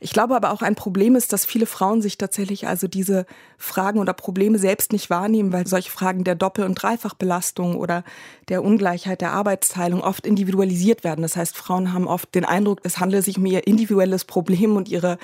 Ich 0.00 0.12
glaube 0.12 0.36
aber 0.36 0.50
auch 0.52 0.62
ein 0.62 0.74
Problem 0.74 1.16
ist, 1.16 1.32
dass 1.32 1.46
viele 1.46 1.66
Frauen 1.66 2.02
sich 2.02 2.18
tatsächlich 2.18 2.66
also 2.66 2.88
diese 2.88 3.26
Fragen 3.56 3.98
oder 3.98 4.12
Probleme 4.12 4.58
selbst 4.58 4.92
nicht 4.92 5.10
wahrnehmen, 5.10 5.52
weil 5.52 5.66
solche 5.66 5.90
Fragen 5.90 6.24
der 6.24 6.34
Doppel- 6.34 6.64
und 6.64 6.74
Dreifachbelastung 6.74 7.76
oder 7.76 8.04
der 8.48 8.62
Ungleichheit 8.62 9.20
der 9.20 9.32
Arbeitsteilung 9.32 10.02
oft 10.02 10.26
individualisiert 10.26 11.04
werden. 11.04 11.22
Das 11.22 11.36
heißt, 11.36 11.56
Frauen 11.56 11.92
haben 11.92 12.06
oft 12.06 12.34
den 12.34 12.44
Eindruck, 12.44 12.80
es 12.84 12.98
handle 12.98 13.22
sich 13.22 13.38
um 13.38 13.46
ihr 13.46 13.66
individuelles 13.66 14.24
Problem 14.24 14.76
und 14.76 14.88
ihre 14.88 15.18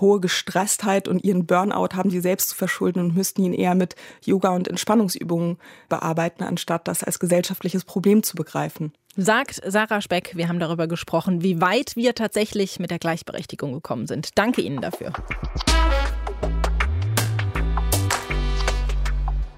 hohe 0.00 0.20
Gestresstheit 0.20 1.08
und 1.08 1.24
ihren 1.24 1.46
Burnout 1.46 1.94
haben 1.94 2.10
sie 2.10 2.20
selbst 2.20 2.50
zu 2.50 2.56
verschulden 2.56 3.00
und 3.00 3.14
müssten 3.14 3.42
ihn 3.44 3.52
eher 3.52 3.74
mit 3.74 3.94
Yoga 4.24 4.50
und 4.50 4.68
Entspannungsübungen 4.68 5.58
bearbeiten, 5.88 6.42
anstatt 6.44 6.88
das 6.88 7.04
als 7.04 7.18
gesellschaftliches 7.18 7.84
Problem 7.84 8.22
zu 8.22 8.36
begreifen. 8.36 8.92
Sagt 9.16 9.60
Sarah 9.66 10.00
Speck, 10.00 10.36
wir 10.36 10.48
haben 10.48 10.58
darüber 10.58 10.86
gesprochen, 10.86 11.42
wie 11.42 11.60
weit 11.60 11.96
wir 11.96 12.14
tatsächlich 12.14 12.78
mit 12.78 12.90
der 12.90 12.98
Gleichberechtigung 12.98 13.72
gekommen 13.72 14.06
sind. 14.06 14.38
Danke 14.38 14.62
Ihnen 14.62 14.80
dafür. 14.80 15.12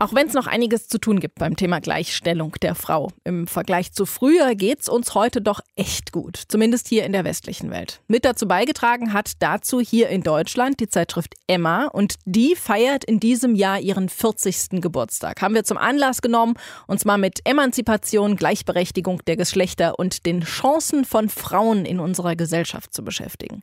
Auch 0.01 0.13
wenn 0.13 0.27
es 0.27 0.35
noch 0.35 0.49
einiges 0.49 0.89
zu 0.89 0.99
tun 0.99 1.21
gibt 1.21 1.37
beim 1.39 1.57
Thema 1.57 1.81
Gleichstellung 1.81 2.53
der 2.61 2.75
Frau. 2.75 3.11
Im 3.23 3.47
Vergleich 3.47 3.93
zu 3.93 4.07
früher 4.07 4.55
geht 4.57 4.81
es 4.81 4.89
uns 4.89 5.15
heute 5.15 5.41
doch 5.41 5.61
echt 5.77 6.11
gut. 6.11 6.43
Zumindest 6.49 6.89
hier 6.89 7.05
in 7.05 7.13
der 7.13 7.25
westlichen 7.25 7.71
Welt. 7.71 8.01
Mit 8.09 8.25
dazu 8.25 8.49
beigetragen 8.49 9.13
hat 9.13 9.33
dazu 9.39 9.81
hier 9.81 10.09
in 10.09 10.23
Deutschland 10.23 10.81
die 10.81 10.89
Zeitschrift 10.89 11.35
Emma. 11.47 11.87
Und 11.87 12.17
die 12.25 12.57
feiert 12.57 13.05
in 13.05 13.21
diesem 13.21 13.55
Jahr 13.55 13.79
ihren 13.79 14.09
40. 14.09 14.83
Geburtstag. 14.83 15.41
Haben 15.41 15.55
wir 15.55 15.65
zum 15.65 15.79
Anlass 15.79 16.23
genommen, 16.23 16.55
uns 16.89 17.05
mal 17.05 17.19
mit 17.19 17.41
Emanzipation, 17.45 18.35
Gleichberechtigung 18.35 19.25
der 19.27 19.37
Geschlechter 19.37 19.99
und 19.99 20.27
den 20.27 20.41
Chancen 20.41 21.05
von 21.05 21.29
Frauen 21.29 21.85
in 21.85 22.01
unserer 22.01 22.35
Gesellschaft 22.35 22.93
zu 22.93 23.05
beschäftigen. 23.05 23.63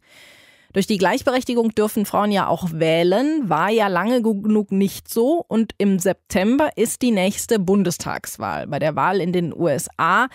Durch 0.74 0.88
die 0.88 0.98
Gleichberechtigung 0.98 1.76
dürfen 1.76 2.06
Frauen 2.06 2.32
ja 2.32 2.48
auch 2.48 2.70
wählen, 2.72 3.50
war 3.50 3.70
ja 3.70 3.88
lange 3.88 4.22
genug 4.22 4.72
nicht 4.72 5.10
so. 5.10 5.44
Und 5.48 5.74
im 5.78 6.00
September 6.00 6.70
ist 6.78 7.02
die 7.02 7.12
nächste 7.12 7.60
Bundestagswahl. 7.60 8.68
Bei 8.68 8.80
der 8.80 8.96
Wahl 8.96 9.20
in 9.20 9.34
den 9.34 9.54
USA 9.54 10.28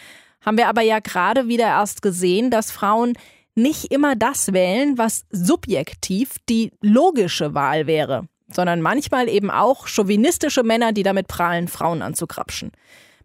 haben 0.43 0.59
wir 0.59 0.69
aber 0.69 0.83
ja 0.83 1.01
gerade 1.01 1.49
wieder 1.49 1.65
erst 1.65 2.03
gesehen, 2.03 2.51
dass 2.51 2.71
Frauen 2.71 3.15
nicht 3.55 3.91
immer 3.91 4.15
das 4.15 4.53
wählen, 4.53 4.99
was 4.99 5.25
subjektiv 5.31 6.37
die 6.49 6.73
logische 6.83 7.55
Wahl 7.55 7.87
wäre, 7.87 8.29
sondern 8.49 8.83
manchmal 8.83 9.29
eben 9.29 9.51
auch 9.51 9.87
chauvinistische 9.89 10.63
Männer, 10.63 10.93
die 10.93 11.03
damit 11.03 11.27
prahlen, 11.27 11.67
Frauen 11.67 12.03
anzukrapschen. 12.03 12.73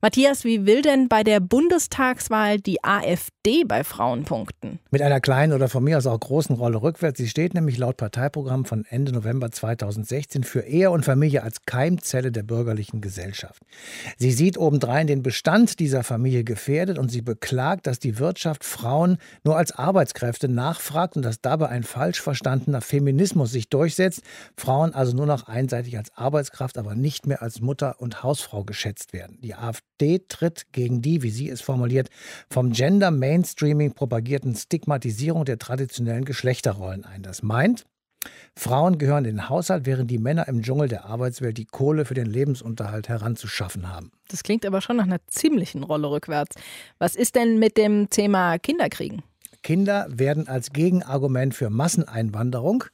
Matthias, 0.03 0.45
wie 0.45 0.65
will 0.65 0.81
denn 0.81 1.09
bei 1.09 1.23
der 1.23 1.39
Bundestagswahl 1.39 2.59
die 2.59 2.83
AfD 2.83 3.40
bei 3.43 3.83
Frauen 3.83 4.23
punkten? 4.23 4.77
Mit 4.91 5.01
einer 5.01 5.19
kleinen 5.19 5.53
oder 5.53 5.67
von 5.67 5.83
mir 5.83 5.97
aus 5.97 6.05
auch 6.05 6.19
großen 6.19 6.55
Rolle 6.55 6.83
rückwärts. 6.83 7.17
Sie 7.17 7.27
steht 7.27 7.55
nämlich 7.55 7.79
laut 7.79 7.97
Parteiprogramm 7.97 8.65
von 8.65 8.85
Ende 8.85 9.11
November 9.11 9.49
2016 9.49 10.43
für 10.43 10.61
Ehe 10.61 10.91
und 10.91 11.05
Familie 11.05 11.41
als 11.41 11.65
Keimzelle 11.65 12.31
der 12.31 12.43
bürgerlichen 12.43 13.01
Gesellschaft. 13.01 13.63
Sie 14.17 14.31
sieht 14.31 14.59
obendrein 14.59 15.07
den 15.07 15.23
Bestand 15.23 15.79
dieser 15.79 16.03
Familie 16.03 16.43
gefährdet 16.43 16.99
und 16.99 17.09
sie 17.09 17.23
beklagt, 17.23 17.87
dass 17.87 17.97
die 17.97 18.19
Wirtschaft 18.19 18.63
Frauen 18.63 19.17
nur 19.43 19.57
als 19.57 19.71
Arbeitskräfte 19.71 20.47
nachfragt 20.47 21.15
und 21.15 21.23
dass 21.23 21.41
dabei 21.41 21.69
ein 21.69 21.81
falsch 21.81 22.21
verstandener 22.21 22.81
Feminismus 22.81 23.51
sich 23.51 23.69
durchsetzt. 23.69 24.21
Frauen 24.55 24.93
also 24.93 25.15
nur 25.15 25.25
noch 25.25 25.47
einseitig 25.47 25.97
als 25.97 26.15
Arbeitskraft, 26.15 26.77
aber 26.77 26.93
nicht 26.93 27.25
mehr 27.25 27.41
als 27.41 27.59
Mutter 27.59 27.95
und 27.99 28.21
Hausfrau 28.21 28.63
geschätzt 28.63 29.13
werden. 29.13 29.39
Die 29.41 29.55
AfD 29.55 29.81
AfD 30.01 30.19
tritt 30.27 30.65
gegen 30.71 31.01
die, 31.01 31.21
wie 31.21 31.29
sie 31.29 31.49
es 31.49 31.61
formuliert, 31.61 32.09
vom 32.49 32.71
Gender 32.71 33.11
Mainstreaming 33.31 33.93
propagierten 33.93 34.55
Stigmatisierung 34.55 35.45
der 35.45 35.57
traditionellen 35.57 36.25
Geschlechterrollen 36.25 37.05
ein. 37.05 37.23
Das 37.23 37.41
meint, 37.41 37.85
Frauen 38.57 38.97
gehören 38.97 39.23
in 39.23 39.37
den 39.37 39.47
Haushalt, 39.47 39.85
während 39.85 40.11
die 40.11 40.17
Männer 40.17 40.49
im 40.49 40.61
Dschungel 40.61 40.89
der 40.89 41.05
Arbeitswelt 41.05 41.57
die 41.57 41.63
Kohle 41.63 42.03
für 42.03 42.13
den 42.13 42.25
Lebensunterhalt 42.25 43.07
heranzuschaffen 43.07 43.87
haben. 43.87 44.11
Das 44.27 44.43
klingt 44.43 44.65
aber 44.65 44.81
schon 44.81 44.97
nach 44.97 45.05
einer 45.05 45.25
ziemlichen 45.27 45.83
Rolle 45.83 46.11
rückwärts. 46.11 46.57
Was 46.99 47.15
ist 47.15 47.35
denn 47.35 47.57
mit 47.57 47.77
dem 47.77 48.09
Thema 48.09 48.59
Kinderkriegen? 48.59 49.23
Kinder 49.63 50.07
werden 50.09 50.47
als 50.47 50.71
Gegenargument 50.73 51.53
für 51.53 51.69
Masseneinwanderung, 51.69 52.85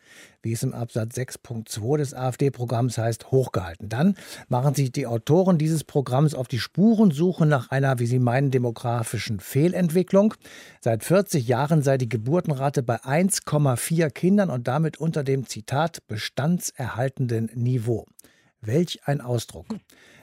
wie 0.41 0.51
es 0.51 0.63
im 0.63 0.73
Absatz 0.73 1.17
6.2 1.17 1.97
des 1.97 2.13
AfD-Programms 2.13 2.97
heißt, 2.97 3.31
hochgehalten. 3.31 3.89
Dann 3.89 4.15
machen 4.49 4.75
sich 4.75 4.91
die 4.91 5.07
Autoren 5.07 5.57
dieses 5.57 5.83
Programms 5.83 6.33
auf 6.33 6.47
die 6.47 6.59
Spurensuche 6.59 7.45
nach 7.45 7.69
einer, 7.69 7.99
wie 7.99 8.05
sie 8.05 8.19
meinen, 8.19 8.51
demografischen 8.51 9.39
Fehlentwicklung. 9.39 10.33
Seit 10.81 11.03
40 11.03 11.47
Jahren 11.47 11.81
sei 11.81 11.97
die 11.97 12.09
Geburtenrate 12.09 12.83
bei 12.83 12.97
1,4 12.97 14.09
Kindern 14.09 14.49
und 14.49 14.67
damit 14.67 14.97
unter 14.97 15.23
dem 15.23 15.45
Zitat 15.45 16.05
bestandserhaltenden 16.07 17.49
Niveau. 17.53 18.05
Welch 18.61 19.01
ein 19.05 19.21
Ausdruck. 19.21 19.67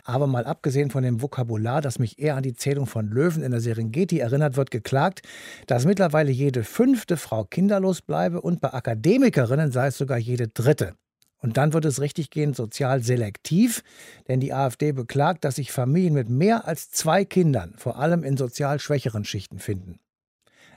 Aber 0.04 0.26
mal 0.26 0.44
abgesehen 0.44 0.90
von 0.90 1.02
dem 1.02 1.22
Vokabular, 1.22 1.80
das 1.80 1.98
mich 1.98 2.18
eher 2.18 2.36
an 2.36 2.42
die 2.42 2.54
Zählung 2.54 2.86
von 2.86 3.08
Löwen 3.08 3.42
in 3.42 3.50
der 3.50 3.60
Serengeti 3.60 4.18
erinnert, 4.18 4.56
wird 4.56 4.70
geklagt, 4.70 5.22
dass 5.66 5.86
mittlerweile 5.86 6.30
jede 6.30 6.62
fünfte 6.62 7.16
Frau 7.16 7.44
kinderlos 7.44 8.02
bleibe 8.02 8.42
und 8.42 8.60
bei 8.60 8.72
Akademikerinnen 8.72 9.72
sei 9.72 9.86
es 9.86 9.96
sogar 9.96 10.18
jede 10.18 10.48
dritte. 10.48 10.94
Und 11.38 11.56
dann 11.56 11.72
wird 11.72 11.84
es 11.86 12.00
richtig 12.00 12.30
gehen, 12.30 12.54
sozial 12.54 13.02
selektiv, 13.02 13.82
denn 14.28 14.40
die 14.40 14.52
AfD 14.52 14.92
beklagt, 14.92 15.44
dass 15.44 15.56
sich 15.56 15.72
Familien 15.72 16.14
mit 16.14 16.28
mehr 16.28 16.66
als 16.66 16.90
zwei 16.90 17.24
Kindern 17.24 17.74
vor 17.76 17.98
allem 17.98 18.24
in 18.24 18.36
sozial 18.36 18.80
schwächeren 18.80 19.24
Schichten 19.24 19.58
finden. 19.58 19.98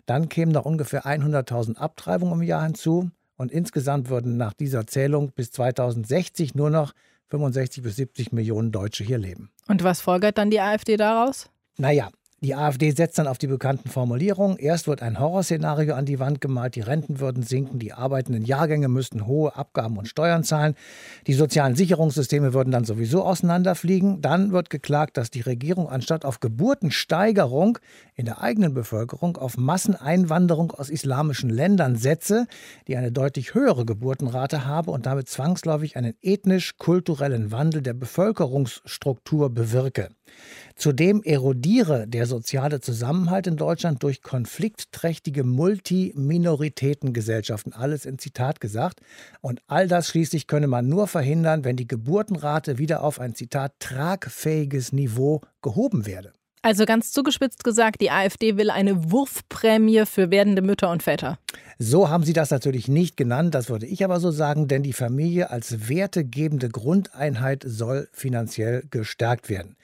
Dann 0.06 0.30
kämen 0.30 0.54
noch 0.54 0.66
ungefähr 0.66 1.06
100.000 1.06 1.76
Abtreibungen 1.78 2.42
im 2.42 2.48
Jahr 2.48 2.63
hinzu 2.63 3.12
und 3.38 3.52
insgesamt 3.52 4.10
würden 4.10 4.38
nach 4.38 4.54
dieser 4.54 4.88
Zählung 4.88 5.32
bis 5.32 5.52
2060 5.52 6.56
nur 6.56 6.70
noch 6.70 6.94
65 7.30 7.84
bis 7.84 7.96
70 7.98 8.32
Millionen 8.32 8.72
Deutsche 8.72 9.04
hier 9.04 9.18
leben. 9.18 9.52
Und 9.68 9.84
was 9.84 10.02
folgert 10.02 10.38
dann 10.38 10.50
die 10.50 10.62
AfD 10.62 10.98
daraus? 10.98 11.50
Naja, 11.78 12.10
die 12.41 12.54
AfD 12.54 12.91
setzt 12.91 13.17
dann 13.17 13.26
auf 13.26 13.39
die 13.39 13.47
bekannten 13.47 13.89
Formulierungen. 13.89 14.58
Erst 14.58 14.88
wird 14.88 15.02
ein 15.02 15.19
Horrorszenario 15.19 15.95
an 15.95 16.06
die 16.06 16.19
Wand 16.19 16.39
gemalt, 16.39 16.76
die 16.76 16.82
Renten 16.82 17.19
würden 17.19 17.41
sinken, 17.41 17.80
die 17.80 17.93
arbeitenden 17.93 18.45
Jahrgänge 18.45 18.89
müssten 18.89 19.26
hohe 19.26 19.56
Abgaben 19.56 19.97
und 19.97 20.08
Steuern 20.08 20.43
zahlen, 20.43 20.76
die 21.26 21.34
sozialen 21.34 21.76
Sicherungssysteme 21.76 22.54
würden 22.54 22.69
dann 22.69 22.86
sowieso 22.86 23.23
auseinanderfliegen. 23.23 24.21
Dann 24.21 24.52
wird 24.52 24.69
geklagt, 24.69 25.17
dass 25.17 25.32
die 25.32 25.41
Regierung 25.41 25.89
anstatt 25.89 26.26
auf 26.26 26.39
Geburtensteigerung 26.39 27.80
in 28.13 28.26
der 28.26 28.39
eigenen 28.39 28.76
Bevölkerung 28.76 29.38
auf 29.38 29.58
Masseneinwanderung 29.58 30.69
aus 30.69 30.91
islamischen 30.91 31.50
Ländern 31.50 31.95
setze, 31.95 32.45
die 32.88 32.97
eine 32.97 33.12
deutlich 33.12 33.56
höhere 33.56 33.84
Geburtenrate 33.84 34.63
habe 34.63 34.91
und 34.91 35.08
damit 35.08 35.28
zwangsläufig 35.28 35.97
einen 35.97 36.13
ethnisch-kulturellen 36.21 37.52
Wandel 37.52 37.82
der 37.82 37.93
Bevölkerungsstruktur 37.93 39.50
bewirke. 39.50 40.10
Zudem 40.76 41.24
erodiere 41.24 42.08
der 42.08 42.28
soziale 42.28 42.82
Zusammenhalt 42.82 43.48
in 43.48 43.58
Deutschland 43.58 44.04
durch 44.04 44.22
konfliktträchtige 44.22 45.44
Multiminoritätengesellschaften. 45.44 47.74
Alles 47.74 48.06
in 48.06 48.20
Zitat 48.20 48.62
gesagt. 48.62 49.00
Und 49.42 49.63
all 49.68 49.88
das 49.88 50.08
schließlich 50.08 50.46
könne 50.48 50.68
man 50.68 50.88
nur 50.88 51.08
verhindern, 51.08 51.63
wenn 51.63 51.78
die 51.78 51.88
Geburtenrate 51.88 52.78
wieder 52.78 53.04
auf 53.04 53.20
ein 53.20 53.34
Zitat 53.34 53.74
tragfähiges 53.80 54.94
Niveau 54.94 55.42
gehoben 55.62 56.06
werde. 56.06 56.34
Also 56.62 56.86
ganz 56.86 57.12
zugespitzt 57.12 57.63
gesagt, 57.63 58.02
die 58.02 58.12
AfD 58.12 58.58
will 58.58 58.70
eine 58.70 59.12
Wurfprämie 59.12 60.06
für 60.06 60.32
werdende 60.32 60.62
Mütter 60.62 60.91
und 60.91 61.04
Väter. 61.04 61.38
So 61.80 62.10
haben 62.10 62.24
sie 62.24 62.34
das 62.34 62.50
natürlich 62.50 62.88
nicht 62.88 63.17
genannt, 63.17 63.54
das 63.54 63.70
würde 63.70 63.86
ich 63.86 64.04
aber 64.04 64.20
so 64.20 64.32
sagen, 64.32 64.67
denn 64.67 64.82
die 64.82 64.93
Familie 64.93 65.52
als 65.52 65.88
wertegebende 65.88 66.70
Grundeinheit 66.70 67.63
soll 67.65 68.10
finanziell 68.12 68.84
gestärkt 68.89 69.50
werden. 69.50 69.78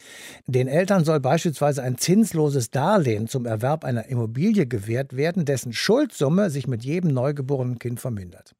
Den 0.47 0.67
Eltern 0.67 1.05
soll 1.05 1.19
beispielsweise 1.19 1.83
ein 1.83 1.99
zinsloses 1.99 2.71
Darlehen 2.71 3.27
zum 3.27 3.45
Erwerb 3.45 3.85
einer 3.85 4.07
Immobilie 4.07 4.65
gewährt 4.65 5.15
werden, 5.15 5.45
dessen 5.45 5.71
Schuldsumme 5.71 6.49
sich 6.49 6.67
mit 6.67 6.83
jedem 6.83 7.11
neugeborenen 7.11 7.77
Kind 7.77 7.99
vermindert. 7.99 8.55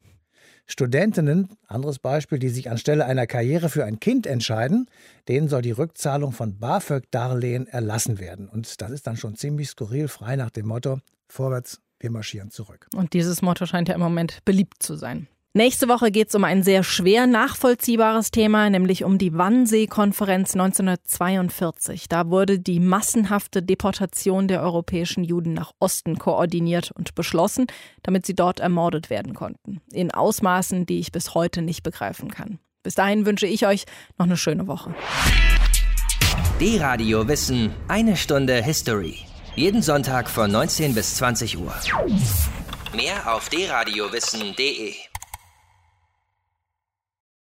Studentinnen, 0.65 1.49
anderes 1.67 1.99
Beispiel, 1.99 2.39
die 2.39 2.49
sich 2.49 2.69
anstelle 2.69 3.05
einer 3.05 3.27
Karriere 3.27 3.69
für 3.69 3.85
ein 3.85 3.99
Kind 3.99 4.25
entscheiden, 4.25 4.89
denen 5.27 5.49
soll 5.49 5.61
die 5.61 5.71
Rückzahlung 5.71 6.31
von 6.31 6.57
BAföG-Darlehen 6.57 7.67
erlassen 7.67 8.19
werden. 8.19 8.47
Und 8.47 8.81
das 8.81 8.91
ist 8.91 9.05
dann 9.07 9.17
schon 9.17 9.35
ziemlich 9.35 9.69
skurril, 9.69 10.07
frei 10.07 10.35
nach 10.35 10.51
dem 10.51 10.67
Motto, 10.67 10.99
vorwärts, 11.27 11.81
wir 11.99 12.11
marschieren 12.11 12.49
zurück. 12.49 12.87
Und 12.95 13.13
dieses 13.13 13.41
Motto 13.41 13.65
scheint 13.65 13.89
ja 13.89 13.95
im 13.95 14.01
Moment 14.01 14.39
beliebt 14.45 14.81
zu 14.81 14.95
sein. 14.95 15.27
Nächste 15.55 15.87
Woche 15.87 16.09
geht 16.09 16.29
es 16.29 16.35
um 16.35 16.45
ein 16.45 16.63
sehr 16.63 16.81
schwer 16.81 17.27
nachvollziehbares 17.27 18.31
Thema, 18.31 18.67
nämlich 18.71 19.03
um 19.03 19.19
die 19.19 19.37
Wannsee-Konferenz 19.37 20.53
1942. 20.53 22.09
Da 22.09 22.31
wurde 22.31 22.57
die 22.57 22.79
massenhafte 22.79 23.61
Deportation 23.61 24.47
der 24.47 24.63
europäischen 24.63 25.23
Juden 25.23 25.53
nach 25.53 25.71
Osten 25.77 26.17
koordiniert 26.17 26.89
und 26.89 27.13
beschlossen, 27.13 27.67
damit 28.01 28.25
sie 28.25 28.33
dort 28.33 28.61
ermordet 28.61 29.11
werden 29.11 29.35
konnten. 29.35 29.79
In 29.91 30.09
Ausmaßen, 30.09 30.87
die 30.87 30.97
ich 30.97 31.11
bis 31.11 31.35
heute 31.35 31.61
nicht 31.61 31.83
begreifen 31.83 32.31
kann. 32.31 32.57
Bis 32.81 32.95
dahin 32.95 33.27
wünsche 33.27 33.45
ich 33.45 33.67
euch 33.67 33.85
noch 34.17 34.25
eine 34.25 34.37
schöne 34.37 34.65
Woche. 34.65 34.95
D-Radio 36.59 37.27
Wissen, 37.27 37.69
eine 37.87 38.17
Stunde 38.17 38.55
History. 38.63 39.19
Jeden 39.55 39.83
Sonntag 39.83 40.31
von 40.31 40.51
19 40.51 40.95
bis 40.95 41.13
20 41.17 41.59
Uhr. 41.59 41.75
Mehr 42.95 43.35
auf 43.35 43.49
dradiowissen.de 43.49 45.12